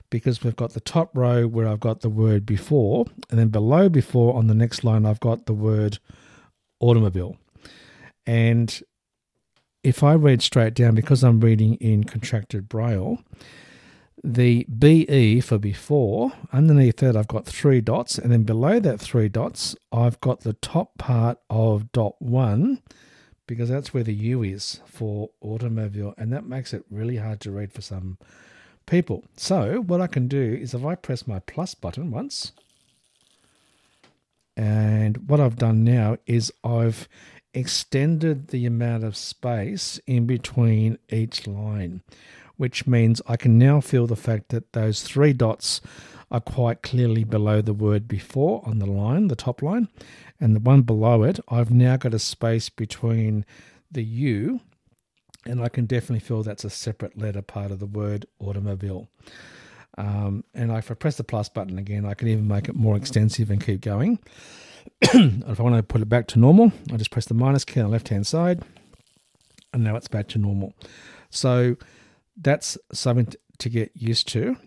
because 0.10 0.44
we've 0.44 0.56
got 0.56 0.74
the 0.74 0.80
top 0.80 1.16
row 1.18 1.48
where 1.48 1.68
I've 1.68 1.80
got 1.80 2.02
the 2.02 2.10
word 2.10 2.46
before, 2.46 3.06
and 3.30 3.40
then 3.40 3.48
below 3.48 3.90
before 3.90 4.36
on 4.36 4.48
the 4.48 4.54
next 4.54 4.84
line, 4.84 5.06
I've 5.06 5.22
got 5.22 5.46
the 5.46 5.54
word 5.54 5.98
automobile. 6.80 7.38
And 8.28 8.80
if 9.86 10.02
I 10.02 10.16
read 10.16 10.42
straight 10.42 10.74
down, 10.74 10.96
because 10.96 11.24
I'm 11.24 11.40
reading 11.40 11.76
in 11.76 12.06
contracted 12.06 12.68
braille, 12.68 13.20
the 14.24 14.64
BE 14.64 15.42
for 15.42 15.60
before, 15.60 16.32
underneath 16.52 16.98
that, 16.98 17.16
I've 17.16 17.28
got 17.28 17.46
three 17.46 17.82
dots, 17.82 18.18
and 18.18 18.32
then 18.32 18.44
below 18.44 18.80
that 18.80 19.00
three 19.00 19.30
dots, 19.30 19.76
I've 19.92 20.20
got 20.22 20.42
the 20.42 20.54
top 20.54 20.98
part 20.98 21.38
of 21.52 21.92
dot 21.92 22.20
one 22.20 22.82
because 23.46 23.70
that's 23.70 23.94
where 23.94 24.04
the 24.04 24.16
U 24.16 24.42
is 24.42 24.80
for 24.88 25.30
automobile, 25.40 26.16
and 26.18 26.34
that 26.34 26.48
makes 26.48 26.74
it 26.74 26.84
really 26.90 27.18
hard 27.18 27.40
to 27.42 27.52
read 27.52 27.72
for 27.72 27.82
some 27.82 28.18
people. 28.88 29.24
So, 29.38 29.82
what 29.82 30.02
I 30.02 30.08
can 30.08 30.28
do 30.28 30.58
is 30.60 30.74
if 30.74 30.84
I 30.84 30.96
press 30.96 31.28
my 31.28 31.38
plus 31.38 31.76
button 31.76 32.10
once, 32.10 32.54
and 34.58 35.30
what 35.30 35.40
I've 35.40 35.58
done 35.58 35.84
now 35.84 36.18
is 36.26 36.52
I've 36.64 37.08
extended 37.56 38.50
the 38.50 38.66
amount 38.66 39.04
of 39.04 39.18
space 39.18 40.00
in 40.06 40.28
between 40.28 40.98
each 41.10 41.48
line, 41.48 42.02
which 42.58 42.86
means 42.86 43.22
I 43.28 43.38
can 43.38 43.58
now 43.58 43.82
feel 43.82 44.06
the 44.06 44.16
fact 44.16 44.50
that 44.50 44.74
those 44.74 45.02
three 45.02 45.34
dots 45.34 45.82
are 46.32 46.42
quite 46.42 46.82
clearly 46.82 47.24
below 47.24 47.62
the 47.62 47.74
word 47.74 48.08
before 48.08 48.62
on 48.66 48.80
the 48.80 48.86
line, 48.86 49.28
the 49.28 49.36
top 49.36 49.62
line, 49.62 49.88
and 50.40 50.56
the 50.56 50.60
one 50.60 50.82
below 50.82 51.24
it, 51.24 51.40
I've 51.48 51.72
now 51.72 51.98
got 51.98 52.14
a 52.14 52.20
space 52.20 52.70
between 52.70 53.46
the 53.92 54.04
U, 54.04 54.60
and 55.46 55.62
I 55.62 55.70
can 55.70 55.86
definitely 55.86 56.20
feel 56.20 56.44
that's 56.44 56.66
a 56.66 56.70
separate 56.70 57.18
letter 57.18 57.42
part 57.42 57.72
of 57.72 57.80
the 57.80 57.86
word 57.86 58.26
automobile. 58.40 59.08
Um, 59.98 60.44
and 60.54 60.72
if 60.72 60.92
I 60.92 60.94
press 60.96 61.16
the 61.16 61.24
plus 61.24 61.48
button 61.48 61.78
again, 61.78 62.06
I 62.06 62.16
can 62.16 62.28
even 62.28 62.48
make 62.48 62.68
it 62.68 62.76
more 62.76 62.98
extensive 62.98 63.50
and 63.50 63.64
keep 63.64 63.82
going. 63.82 64.20
if 65.02 65.60
I 65.60 65.64
want 65.64 65.76
to 65.76 65.84
put 65.84 66.02
it 66.02 66.10
back 66.10 66.28
to 66.28 66.40
normal, 66.40 66.72
I 66.92 66.98
just 66.98 67.12
press 67.12 67.26
the 67.26 67.34
minus 67.34 67.66
key 67.66 67.80
on 67.80 67.88
the 67.88 67.92
left 67.92 68.10
hand 68.10 68.28
side, 68.28 68.64
and 69.74 69.84
now 69.84 69.96
it's 69.96 70.08
back 70.08 70.28
to 70.30 70.38
normal. 70.38 70.74
So 71.30 71.78
that's 72.38 72.78
something 72.92 73.34
to 73.58 73.70
get 73.70 73.92
used 73.96 74.28
to. 74.30 74.58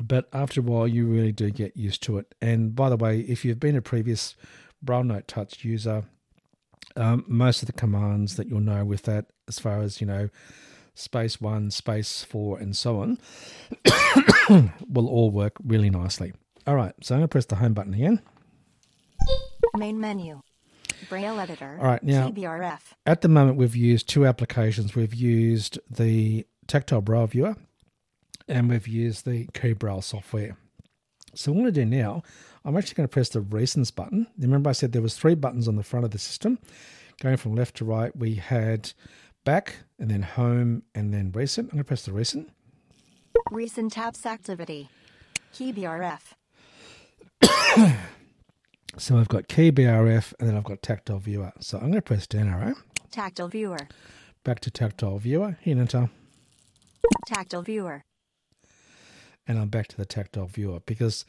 But 0.00 0.28
after 0.32 0.60
a 0.60 0.62
while, 0.62 0.88
you 0.88 1.06
really 1.06 1.32
do 1.32 1.50
get 1.50 1.76
used 1.76 2.02
to 2.04 2.18
it. 2.18 2.34
And 2.40 2.74
by 2.74 2.88
the 2.88 2.96
way, 2.96 3.20
if 3.20 3.44
you've 3.44 3.60
been 3.60 3.76
a 3.76 3.82
previous 3.82 4.34
Braille 4.82 5.04
Note 5.04 5.28
Touch 5.28 5.64
user, 5.64 6.04
um, 6.96 7.24
most 7.26 7.62
of 7.62 7.66
the 7.66 7.72
commands 7.72 8.36
that 8.36 8.48
you'll 8.48 8.60
know 8.60 8.84
with 8.84 9.02
that, 9.02 9.26
as 9.48 9.58
far 9.58 9.80
as 9.80 10.00
you 10.00 10.06
know, 10.06 10.30
space 10.94 11.40
one, 11.40 11.70
space 11.70 12.24
four, 12.24 12.58
and 12.58 12.76
so 12.76 13.00
on, 13.00 13.18
will 14.88 15.08
all 15.08 15.30
work 15.30 15.54
really 15.64 15.90
nicely. 15.90 16.32
All 16.66 16.74
right, 16.74 16.94
so 17.02 17.14
I'm 17.14 17.20
going 17.20 17.28
to 17.28 17.32
press 17.32 17.46
the 17.46 17.56
home 17.56 17.74
button 17.74 17.94
again. 17.94 18.20
Main 19.76 20.00
menu. 20.00 20.40
Braille 21.08 21.40
editor. 21.40 21.78
All 21.80 21.86
right, 21.86 22.02
now- 22.02 22.28
TBRF. 22.28 22.80
At 23.06 23.22
the 23.22 23.28
moment, 23.28 23.56
we've 23.56 23.76
used 23.76 24.08
two 24.08 24.26
applications. 24.26 24.94
We've 24.94 25.14
used 25.14 25.78
the 25.90 26.46
Tactile 26.66 27.00
Braille 27.00 27.26
Viewer 27.26 27.56
and 28.48 28.68
we've 28.68 28.88
used 28.88 29.24
the 29.24 29.48
Key 29.54 29.72
Braille 29.72 30.02
software. 30.02 30.56
So 31.34 31.50
what 31.50 31.58
I'm 31.58 31.62
going 31.64 31.74
to 31.74 31.80
do 31.80 31.86
now, 31.86 32.22
I'm 32.64 32.76
actually 32.76 32.94
going 32.94 33.08
to 33.08 33.12
press 33.12 33.30
the 33.30 33.40
Recents 33.40 33.94
button. 33.94 34.26
Remember 34.38 34.70
I 34.70 34.72
said 34.72 34.92
there 34.92 35.02
was 35.02 35.16
three 35.16 35.34
buttons 35.34 35.66
on 35.66 35.76
the 35.76 35.82
front 35.82 36.04
of 36.04 36.10
the 36.10 36.18
system. 36.18 36.58
Going 37.20 37.36
from 37.36 37.54
left 37.54 37.76
to 37.76 37.84
right, 37.84 38.14
we 38.16 38.34
had 38.34 38.92
back 39.44 39.76
and 39.98 40.10
then 40.10 40.22
home 40.22 40.82
and 40.94 41.12
then 41.12 41.32
recent. 41.32 41.66
I'm 41.66 41.76
going 41.76 41.84
to 41.84 41.88
press 41.88 42.04
the 42.04 42.12
recent. 42.12 42.50
Recent 43.50 43.92
tabs 43.92 44.26
activity. 44.26 44.88
Key 45.52 45.72
BRF. 45.72 46.20
So 48.98 49.18
I've 49.18 49.28
got 49.28 49.48
Key 49.48 49.72
BRF 49.72 50.34
and 50.38 50.48
then 50.48 50.56
I've 50.56 50.64
got 50.64 50.82
Tactile 50.82 51.18
Viewer. 51.18 51.52
So 51.60 51.78
I'm 51.78 51.84
going 51.84 51.94
to 51.94 52.02
press 52.02 52.26
down 52.26 52.48
arrow. 52.48 52.74
Tactile 53.10 53.48
viewer. 53.48 53.78
back 54.44 54.60
to 54.60 54.70
tactile 54.70 55.18
viewer, 55.18 55.56
hit 55.60 55.76
enter, 55.76 56.08
Tactile 57.26 57.62
viewer. 57.62 58.04
and 59.46 59.58
I'm 59.58 59.68
back 59.68 59.88
to 59.88 59.96
the 59.98 60.06
tactile 60.06 60.46
viewer 60.46 60.80
because 60.86 61.24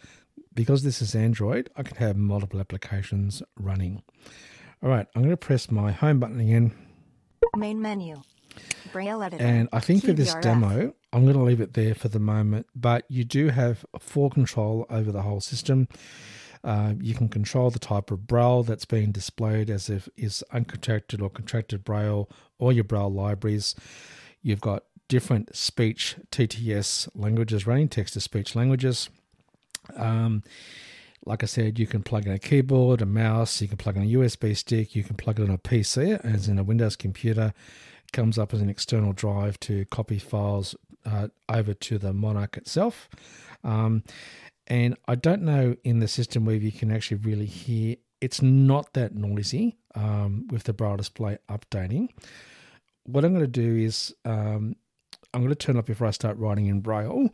because 0.53 0.83
this 0.83 1.01
is 1.01 1.13
Android, 1.13 1.69
I 1.75 1.83
can 1.83 1.97
have 1.97 2.15
multiple 2.15 2.59
applications 2.61 3.43
running. 3.59 4.01
All 4.81 4.89
right, 4.89 5.05
I'm 5.13 5.21
going 5.23 5.31
to 5.31 5.37
press 5.37 5.69
my 5.69 5.91
home 5.91 6.19
button 6.19 6.39
again, 6.39 6.71
Main 7.57 7.81
menu. 7.81 8.15
Braille 8.93 9.21
editor. 9.23 9.43
and 9.43 9.67
I 9.73 9.79
think 9.81 10.05
for 10.05 10.13
this 10.13 10.33
demo, 10.35 10.93
I'm 11.11 11.23
going 11.23 11.35
to 11.35 11.43
leave 11.43 11.59
it 11.61 11.73
there 11.73 11.95
for 11.95 12.07
the 12.07 12.19
moment. 12.19 12.67
But 12.75 13.03
you 13.09 13.23
do 13.25 13.49
have 13.49 13.83
full 13.99 14.29
control 14.29 14.85
over 14.89 15.11
the 15.11 15.23
whole 15.23 15.41
system. 15.41 15.87
Uh, 16.63 16.93
you 17.01 17.13
can 17.13 17.27
control 17.27 17.69
the 17.69 17.79
type 17.79 18.09
of 18.09 18.25
braille 18.25 18.63
that's 18.63 18.85
being 18.85 19.11
displayed 19.11 19.69
as 19.69 19.89
if 19.89 20.07
is 20.15 20.43
uncontracted 20.53 21.21
or 21.21 21.29
contracted 21.29 21.83
braille 21.83 22.29
or 22.57 22.71
your 22.71 22.85
braille 22.85 23.11
libraries. 23.11 23.75
You've 24.41 24.61
got 24.61 24.83
different 25.09 25.55
speech 25.55 26.15
TTS 26.31 27.09
languages 27.15 27.67
running, 27.67 27.89
text 27.89 28.13
to 28.13 28.21
speech 28.21 28.55
languages. 28.55 29.09
Um, 29.95 30.43
like 31.25 31.43
I 31.43 31.45
said, 31.45 31.79
you 31.79 31.87
can 31.87 32.03
plug 32.03 32.25
in 32.25 32.33
a 32.33 32.39
keyboard, 32.39 33.01
a 33.01 33.05
mouse, 33.05 33.61
you 33.61 33.67
can 33.67 33.77
plug 33.77 33.97
in 33.97 34.03
a 34.03 34.07
USB 34.07 34.55
stick, 34.55 34.95
you 34.95 35.03
can 35.03 35.15
plug 35.15 35.39
it 35.39 35.43
on 35.43 35.49
a 35.49 35.57
PC, 35.57 36.23
as 36.23 36.47
in 36.47 36.59
a 36.59 36.63
Windows 36.63 36.95
computer. 36.95 37.53
Comes 38.11 38.37
up 38.37 38.53
as 38.53 38.61
an 38.61 38.69
external 38.69 39.13
drive 39.13 39.59
to 39.61 39.85
copy 39.85 40.19
files 40.19 40.75
uh, 41.05 41.29
over 41.49 41.73
to 41.73 41.97
the 41.97 42.13
Monarch 42.13 42.57
itself. 42.57 43.09
Um, 43.63 44.03
and 44.67 44.95
I 45.07 45.15
don't 45.15 45.41
know 45.41 45.75
in 45.83 45.99
the 45.99 46.07
system 46.07 46.45
whether 46.45 46.59
you 46.59 46.71
can 46.71 46.91
actually 46.91 47.17
really 47.17 47.45
hear. 47.45 47.97
It's 48.21 48.41
not 48.41 48.93
that 48.93 49.15
noisy 49.15 49.77
um, 49.95 50.47
with 50.49 50.63
the 50.63 50.73
braille 50.73 50.95
display 50.95 51.37
updating. 51.49 52.09
What 53.05 53.25
I'm 53.25 53.33
going 53.33 53.43
to 53.43 53.47
do 53.47 53.75
is 53.75 54.15
um, 54.23 54.77
I'm 55.33 55.41
going 55.41 55.49
to 55.49 55.55
turn 55.55 55.77
up 55.77 55.87
before 55.87 56.07
I 56.07 56.11
start 56.11 56.37
writing 56.37 56.67
in 56.67 56.79
braille. 56.79 57.29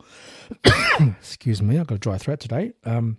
Excuse 1.20 1.62
me, 1.62 1.78
I've 1.78 1.86
got 1.86 1.96
a 1.96 1.98
dry 1.98 2.18
throat 2.18 2.40
today. 2.40 2.72
Um, 2.84 3.18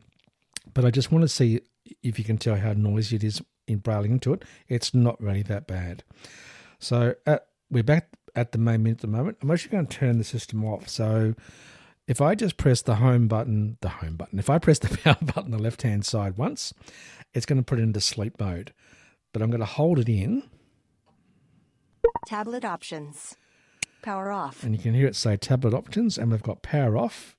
but 0.74 0.84
I 0.84 0.92
just 0.92 1.12
want 1.12 1.22
to 1.22 1.30
see 1.30 1.62
if 2.04 2.20
you 2.20 2.26
can 2.26 2.38
tell 2.38 2.56
how 2.56 2.74
noisy 2.74 3.16
it 3.16 3.24
is 3.24 3.42
in 3.68 3.78
brailing 3.78 4.12
into 4.12 4.34
it. 4.34 4.44
It's 4.68 4.94
not 4.94 5.22
really 5.22 5.44
that 5.44 5.68
bad. 5.68 6.04
So 6.80 7.16
at, 7.26 7.48
we're 7.70 7.84
back 7.84 8.10
at 8.36 8.52
the 8.52 8.58
main 8.58 8.84
menu 8.84 8.94
at 8.94 9.00
the 9.00 9.08
moment. 9.08 9.38
I'm 9.42 9.52
actually 9.52 9.72
going 9.72 9.88
to 9.88 9.98
turn 9.98 10.18
the 10.18 10.24
system 10.24 10.66
off. 10.66 10.90
So 10.90 11.36
if 12.08 12.22
I 12.22 12.36
just 12.36 12.58
press 12.58 12.82
the 12.82 12.96
home 12.96 13.28
button, 13.28 13.78
the 13.82 13.90
home 13.90 14.16
button, 14.16 14.40
if 14.40 14.50
I 14.50 14.60
press 14.60 14.80
the 14.80 14.96
power 15.04 15.18
button 15.22 15.46
on 15.46 15.52
the 15.52 15.60
left 15.60 15.82
hand 15.84 16.06
side 16.06 16.38
once, 16.38 16.74
it's 17.34 17.46
going 17.46 17.60
to 17.60 17.66
put 17.66 17.80
it 17.80 17.84
into 17.84 18.02
sleep 18.02 18.40
mode. 18.40 18.74
But 19.34 19.42
I'm 19.42 19.50
going 19.50 19.60
to 19.62 19.66
hold 19.66 20.00
it 20.00 20.10
in, 20.10 20.44
Tablet 22.26 22.66
options. 22.66 23.36
Power 24.02 24.32
off. 24.32 24.64
and 24.64 24.76
you 24.76 24.82
can 24.82 24.94
hear 24.96 25.06
it 25.08 25.16
say 25.16 25.38
tablet 25.38 25.74
options, 25.74 26.18
and 26.18 26.32
we've 26.32 26.42
got 26.42 26.64
power 26.64 26.98
off. 26.98 27.36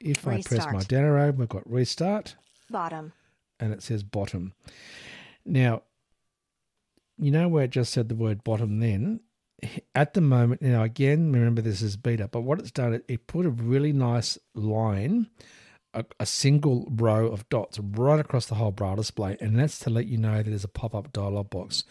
If 0.00 0.26
I 0.26 0.40
press 0.40 0.66
my 0.72 0.82
down 0.82 1.04
arrow, 1.04 1.32
we've 1.32 1.48
got 1.48 1.68
restart. 1.68 2.36
Bottom. 2.70 3.12
and 3.58 3.72
it 3.72 3.82
says 3.82 4.02
bottom. 4.04 4.54
Now, 5.44 5.82
you 7.18 7.30
know 7.32 7.48
where 7.48 7.64
it 7.64 7.70
just 7.70 7.92
said 7.92 8.08
the 8.08 8.14
word 8.14 8.44
bottom 8.44 8.78
then? 8.78 9.20
At 9.94 10.14
the 10.14 10.20
moment, 10.20 10.62
now 10.62 10.82
again, 10.82 11.32
remember 11.32 11.60
this 11.62 11.82
is 11.82 11.96
beta, 11.96 12.28
but 12.28 12.42
what 12.42 12.58
it's 12.58 12.70
done, 12.70 12.94
it, 12.94 13.04
it 13.08 13.26
put 13.26 13.46
a 13.46 13.50
really 13.50 13.92
nice 13.92 14.38
line, 14.54 15.28
a, 15.94 16.04
a 16.18 16.26
single 16.26 16.88
row 16.90 17.26
of 17.26 17.48
dots 17.48 17.78
right 17.78 18.18
across 18.20 18.46
the 18.46 18.54
whole 18.54 18.70
braille 18.70 18.96
display, 18.96 19.36
and 19.40 19.58
that's 19.58 19.78
to 19.80 19.90
let 19.90 20.06
you 20.06 20.16
know 20.18 20.36
that 20.38 20.46
there's 20.48 20.64
a 20.64 20.68
pop 20.68 20.94
up 20.94 21.12
dialog 21.12 21.50
box. 21.50 21.84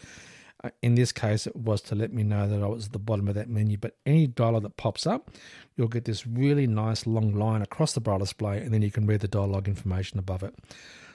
Uh, 0.64 0.70
In 0.82 0.96
this 0.96 1.12
case, 1.12 1.48
it 1.48 1.56
was 1.56 1.82
to 1.84 1.96
let 1.96 2.12
me 2.12 2.24
know 2.24 2.48
that 2.48 2.62
I 2.64 2.68
was 2.68 2.88
at 2.88 2.92
the 2.94 3.00
bottom 3.00 3.28
of 3.28 3.36
that 3.36 3.50
menu. 3.50 3.78
But 3.78 3.96
any 4.06 4.28
dialog 4.28 4.64
that 4.64 4.76
pops 4.78 5.06
up, 5.08 5.32
you'll 5.78 5.88
get 5.88 6.06
this 6.06 6.26
really 6.28 6.68
nice 6.68 7.06
long 7.08 7.34
line 7.34 7.62
across 7.62 7.94
the 7.94 8.02
braille 8.02 8.20
display, 8.20 8.58
and 8.60 8.74
then 8.74 8.82
you 8.82 8.92
can 8.92 9.06
read 9.06 9.22
the 9.22 9.28
dialog 9.28 9.68
information 9.68 10.20
above 10.20 10.44
it. 10.44 10.56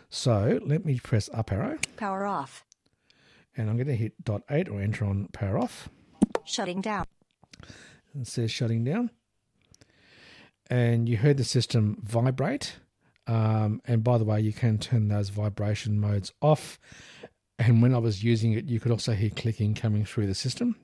So 0.08 0.60
let 0.64 0.84
me 0.84 0.98
press 1.00 1.28
up 1.34 1.50
arrow, 1.52 1.78
Power 1.96 2.24
off. 2.24 2.64
and 3.56 3.68
I'm 3.68 3.76
going 3.76 3.88
to 3.88 3.96
hit 3.96 4.22
dot 4.24 4.42
eight 4.50 4.68
or 4.68 4.80
enter 4.80 5.04
on 5.04 5.26
power 5.32 5.58
off. 5.58 5.88
Shutting 6.44 6.80
down. 6.80 7.06
It 8.20 8.26
says 8.26 8.50
shutting 8.50 8.84
down, 8.84 9.10
and 10.70 11.08
you 11.08 11.16
heard 11.16 11.36
the 11.36 11.44
system 11.44 11.98
vibrate. 12.02 12.76
Um, 13.26 13.80
and 13.86 14.04
by 14.04 14.18
the 14.18 14.24
way, 14.24 14.40
you 14.40 14.52
can 14.52 14.78
turn 14.78 15.08
those 15.08 15.30
vibration 15.30 15.98
modes 15.98 16.32
off. 16.40 16.78
And 17.58 17.80
when 17.82 17.94
I 17.94 17.98
was 17.98 18.22
using 18.22 18.52
it, 18.52 18.66
you 18.66 18.78
could 18.78 18.92
also 18.92 19.12
hear 19.12 19.30
clicking 19.30 19.74
coming 19.74 20.04
through 20.04 20.26
the 20.26 20.34
system. 20.34 20.76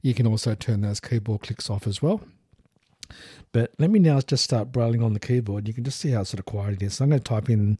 You 0.00 0.14
can 0.14 0.26
also 0.26 0.54
turn 0.54 0.80
those 0.80 1.00
keyboard 1.00 1.42
clicks 1.42 1.68
off 1.68 1.86
as 1.86 2.00
well. 2.00 2.22
But 3.52 3.72
let 3.78 3.90
me 3.90 3.98
now 3.98 4.20
just 4.20 4.44
start 4.44 4.72
brailing 4.72 5.02
on 5.02 5.12
the 5.12 5.20
keyboard. 5.20 5.68
You 5.68 5.74
can 5.74 5.84
just 5.84 6.00
see 6.00 6.10
how 6.10 6.22
sort 6.24 6.40
of 6.40 6.46
quiet 6.46 6.74
it 6.74 6.82
is. 6.82 6.94
So 6.94 7.04
I'm 7.04 7.10
going 7.10 7.20
to 7.20 7.24
type 7.24 7.50
in. 7.50 7.78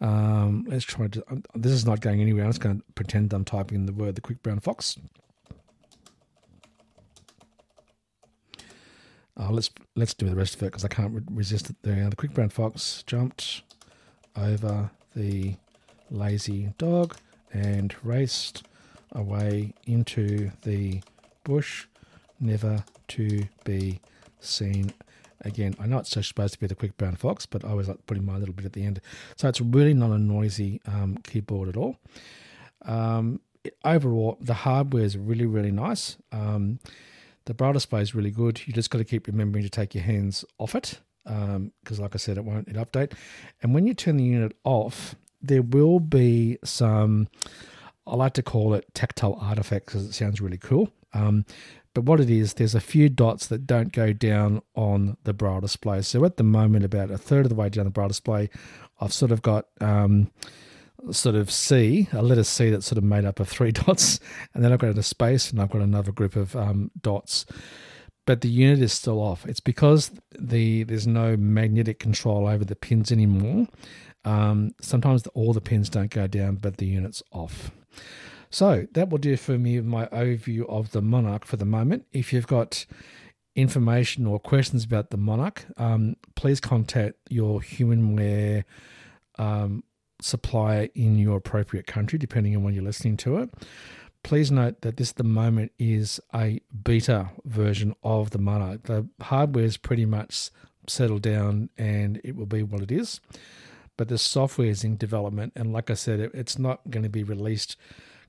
Um, 0.00 0.64
let's 0.68 0.84
try 0.84 1.08
to. 1.08 1.24
This 1.54 1.72
is 1.72 1.84
not 1.84 2.00
going 2.00 2.20
anywhere. 2.20 2.44
I'm 2.44 2.50
just 2.50 2.60
going 2.60 2.78
to 2.78 2.84
pretend 2.94 3.32
I'm 3.32 3.44
typing 3.44 3.76
in 3.76 3.86
the 3.86 3.92
word 3.92 4.14
"the 4.14 4.20
quick 4.20 4.42
brown 4.42 4.60
fox." 4.60 4.96
Uh, 9.38 9.50
let's 9.50 9.70
let's 9.96 10.14
do 10.14 10.28
the 10.28 10.36
rest 10.36 10.54
of 10.54 10.62
it 10.62 10.66
because 10.66 10.84
I 10.84 10.88
can't 10.88 11.12
re- 11.12 11.22
resist 11.30 11.70
it. 11.70 11.76
There, 11.82 12.08
the 12.08 12.16
quick 12.16 12.32
brown 12.32 12.50
fox 12.50 13.02
jumped 13.06 13.62
over 14.36 14.90
the 15.16 15.56
lazy 16.10 16.72
dog 16.78 17.16
and 17.52 17.94
raced 18.02 18.64
away 19.12 19.72
into 19.86 20.50
the 20.62 21.02
bush, 21.44 21.86
never 22.40 22.84
to 23.08 23.44
be 23.64 24.00
seen 24.40 24.92
again. 25.42 25.74
I 25.78 25.86
know 25.86 25.98
it's 25.98 26.10
supposed 26.26 26.54
to 26.54 26.60
be 26.60 26.66
the 26.66 26.74
quick 26.74 26.96
brown 26.96 27.16
fox, 27.16 27.46
but 27.46 27.64
I 27.64 27.70
always 27.70 27.88
like 27.88 28.04
putting 28.06 28.24
my 28.24 28.36
little 28.36 28.54
bit 28.54 28.64
at 28.64 28.72
the 28.72 28.84
end. 28.84 29.00
So 29.36 29.48
it's 29.48 29.60
really 29.60 29.94
not 29.94 30.10
a 30.10 30.18
noisy 30.18 30.80
um, 30.86 31.18
keyboard 31.24 31.68
at 31.68 31.76
all. 31.76 31.96
Um, 32.82 33.40
overall, 33.84 34.36
the 34.40 34.54
hardware 34.54 35.04
is 35.04 35.16
really, 35.16 35.46
really 35.46 35.70
nice. 35.70 36.16
Um, 36.32 36.78
the 37.46 37.54
braille 37.54 37.72
display 37.72 38.02
is 38.02 38.14
really 38.14 38.30
good. 38.30 38.66
You 38.66 38.72
just 38.72 38.90
got 38.90 38.98
to 38.98 39.04
keep 39.04 39.26
remembering 39.26 39.64
to 39.64 39.70
take 39.70 39.94
your 39.94 40.04
hands 40.04 40.44
off 40.58 40.74
it 40.74 41.00
because, 41.24 42.00
like 42.00 42.14
I 42.14 42.18
said, 42.18 42.36
it 42.36 42.44
won't 42.44 42.68
it 42.68 42.76
update. 42.76 43.12
And 43.62 43.74
when 43.74 43.86
you 43.86 43.94
turn 43.94 44.16
the 44.16 44.24
unit 44.24 44.56
off, 44.64 45.14
there 45.42 45.62
will 45.62 46.00
be 46.00 46.58
some. 46.64 47.28
I 48.06 48.16
like 48.16 48.34
to 48.34 48.42
call 48.42 48.74
it 48.74 48.86
tactile 48.94 49.38
artifacts 49.40 49.92
because 49.92 50.06
it 50.06 50.12
sounds 50.12 50.40
really 50.40 50.58
cool. 50.58 50.90
Um, 51.14 51.46
but 51.94 52.04
what 52.04 52.20
it 52.20 52.28
is, 52.28 52.54
there's 52.54 52.74
a 52.74 52.80
few 52.80 53.08
dots 53.08 53.46
that 53.46 53.66
don't 53.66 53.92
go 53.92 54.12
down 54.12 54.62
on 54.74 55.16
the 55.22 55.32
braille 55.32 55.60
display. 55.60 56.02
So 56.02 56.24
at 56.24 56.36
the 56.36 56.42
moment, 56.42 56.84
about 56.84 57.10
a 57.10 57.16
third 57.16 57.46
of 57.46 57.50
the 57.50 57.54
way 57.54 57.68
down 57.68 57.84
the 57.84 57.90
braille 57.90 58.08
display, 58.08 58.50
I've 59.00 59.12
sort 59.12 59.30
of 59.30 59.42
got 59.42 59.66
um, 59.80 60.30
sort 61.10 61.34
of 61.34 61.50
C, 61.50 62.08
a 62.12 62.22
letter 62.22 62.44
C 62.44 62.70
that's 62.70 62.86
sort 62.86 62.98
of 62.98 63.04
made 63.04 63.24
up 63.24 63.40
of 63.40 63.48
three 63.48 63.72
dots, 63.72 64.20
and 64.54 64.64
then 64.64 64.72
I've 64.72 64.78
got 64.78 64.96
a 64.96 65.02
space 65.02 65.50
and 65.50 65.60
I've 65.60 65.70
got 65.70 65.82
another 65.82 66.12
group 66.12 66.36
of 66.36 66.54
um, 66.56 66.90
dots. 67.00 67.46
But 68.26 68.40
the 68.40 68.48
unit 68.48 68.80
is 68.80 68.92
still 68.92 69.20
off. 69.20 69.44
It's 69.46 69.60
because 69.60 70.10
the 70.38 70.84
there's 70.84 71.06
no 71.06 71.36
magnetic 71.36 71.98
control 71.98 72.46
over 72.46 72.64
the 72.64 72.76
pins 72.76 73.12
anymore. 73.12 73.68
Um, 74.24 74.74
sometimes 74.80 75.24
the, 75.24 75.30
all 75.30 75.52
the 75.52 75.60
pins 75.60 75.90
don't 75.90 76.10
go 76.10 76.26
down, 76.26 76.56
but 76.56 76.78
the 76.78 76.86
unit's 76.86 77.22
off. 77.32 77.70
So 78.50 78.86
that 78.92 79.10
will 79.10 79.18
do 79.18 79.36
for 79.36 79.58
me 79.58 79.80
my 79.80 80.06
overview 80.06 80.66
of 80.68 80.92
the 80.92 81.02
Monarch 81.02 81.44
for 81.44 81.56
the 81.56 81.64
moment. 81.64 82.06
If 82.12 82.32
you've 82.32 82.46
got 82.46 82.86
information 83.56 84.26
or 84.26 84.38
questions 84.38 84.84
about 84.84 85.10
the 85.10 85.16
Monarch, 85.16 85.66
um, 85.76 86.16
please 86.34 86.60
contact 86.60 87.16
your 87.28 87.60
Humanware 87.60 88.64
um, 89.38 89.82
supplier 90.24 90.88
in 90.94 91.18
your 91.18 91.36
appropriate 91.36 91.86
country, 91.86 92.18
depending 92.18 92.56
on 92.56 92.62
when 92.62 92.72
you're 92.74 92.82
listening 92.82 93.18
to 93.18 93.36
it. 93.36 93.50
Please 94.22 94.50
note 94.50 94.80
that 94.80 94.96
this 94.96 95.10
at 95.10 95.16
the 95.16 95.24
moment 95.24 95.70
is 95.78 96.18
a 96.34 96.62
beta 96.82 97.28
version 97.44 97.94
of 98.02 98.30
the 98.30 98.38
Monarch. 98.38 98.84
The 98.84 99.06
hardware 99.20 99.66
is 99.66 99.76
pretty 99.76 100.06
much 100.06 100.48
settled 100.86 101.20
down 101.20 101.68
and 101.76 102.22
it 102.24 102.36
will 102.36 102.46
be 102.46 102.62
what 102.62 102.80
it 102.80 102.90
is. 102.90 103.20
But 103.98 104.08
the 104.08 104.16
software 104.16 104.68
is 104.68 104.82
in 104.82 104.96
development, 104.96 105.52
and 105.54 105.70
like 105.72 105.90
I 105.90 105.94
said, 105.94 106.18
it's 106.18 106.58
not 106.58 106.90
going 106.90 107.04
to 107.04 107.10
be 107.10 107.22
released 107.22 107.76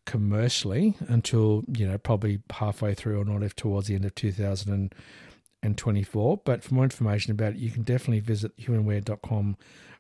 commercially 0.06 0.96
until 1.08 1.64
you 1.76 1.88
know 1.88 1.98
probably 1.98 2.40
halfway 2.52 2.94
through 2.94 3.20
or 3.20 3.26
not 3.26 3.42
if 3.42 3.56
towards 3.56 3.88
the 3.88 3.96
end 3.96 4.06
of 4.06 4.14
2024 4.14 6.42
but 6.46 6.64
for 6.64 6.76
more 6.76 6.84
information 6.84 7.32
about 7.32 7.54
it 7.54 7.58
you 7.58 7.72
can 7.72 7.82
definitely 7.82 8.20
visit 8.20 8.56
humanware.com 8.58 9.58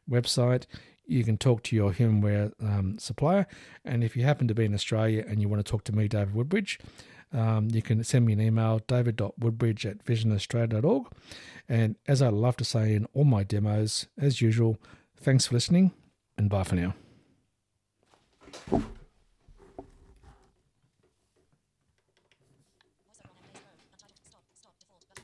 website 0.07 0.67
you 1.07 1.23
can 1.23 1.37
talk 1.37 1.63
to 1.63 1.75
your 1.75 1.91
humanware 1.91 2.51
um, 2.61 2.97
supplier. 2.99 3.47
And 3.83 4.03
if 4.03 4.15
you 4.15 4.23
happen 4.23 4.47
to 4.47 4.55
be 4.55 4.65
in 4.65 4.73
australia 4.73 5.23
and 5.27 5.41
you 5.41 5.49
want 5.49 5.65
to 5.65 5.69
talk 5.69 5.83
to 5.85 5.91
me 5.91 6.07
david 6.07 6.33
woodbridge 6.33 6.79
um, 7.33 7.69
you 7.71 7.81
can 7.81 8.03
send 8.03 8.25
me 8.25 8.33
an 8.33 8.41
email 8.41 8.79
david.woodbridge 8.87 9.85
at 9.85 10.03
visionaustralia.org 10.05 11.07
and 11.67 11.95
as 12.07 12.21
i 12.21 12.29
love 12.29 12.57
to 12.57 12.65
say 12.65 12.93
in 12.95 13.05
all 13.13 13.25
my 13.25 13.43
demos 13.43 14.07
as 14.17 14.41
usual 14.41 14.77
thanks 15.17 15.47
for 15.47 15.55
listening 15.55 15.91
and 16.37 16.49
bye 16.49 16.63
for 16.63 16.75
now 16.75 16.93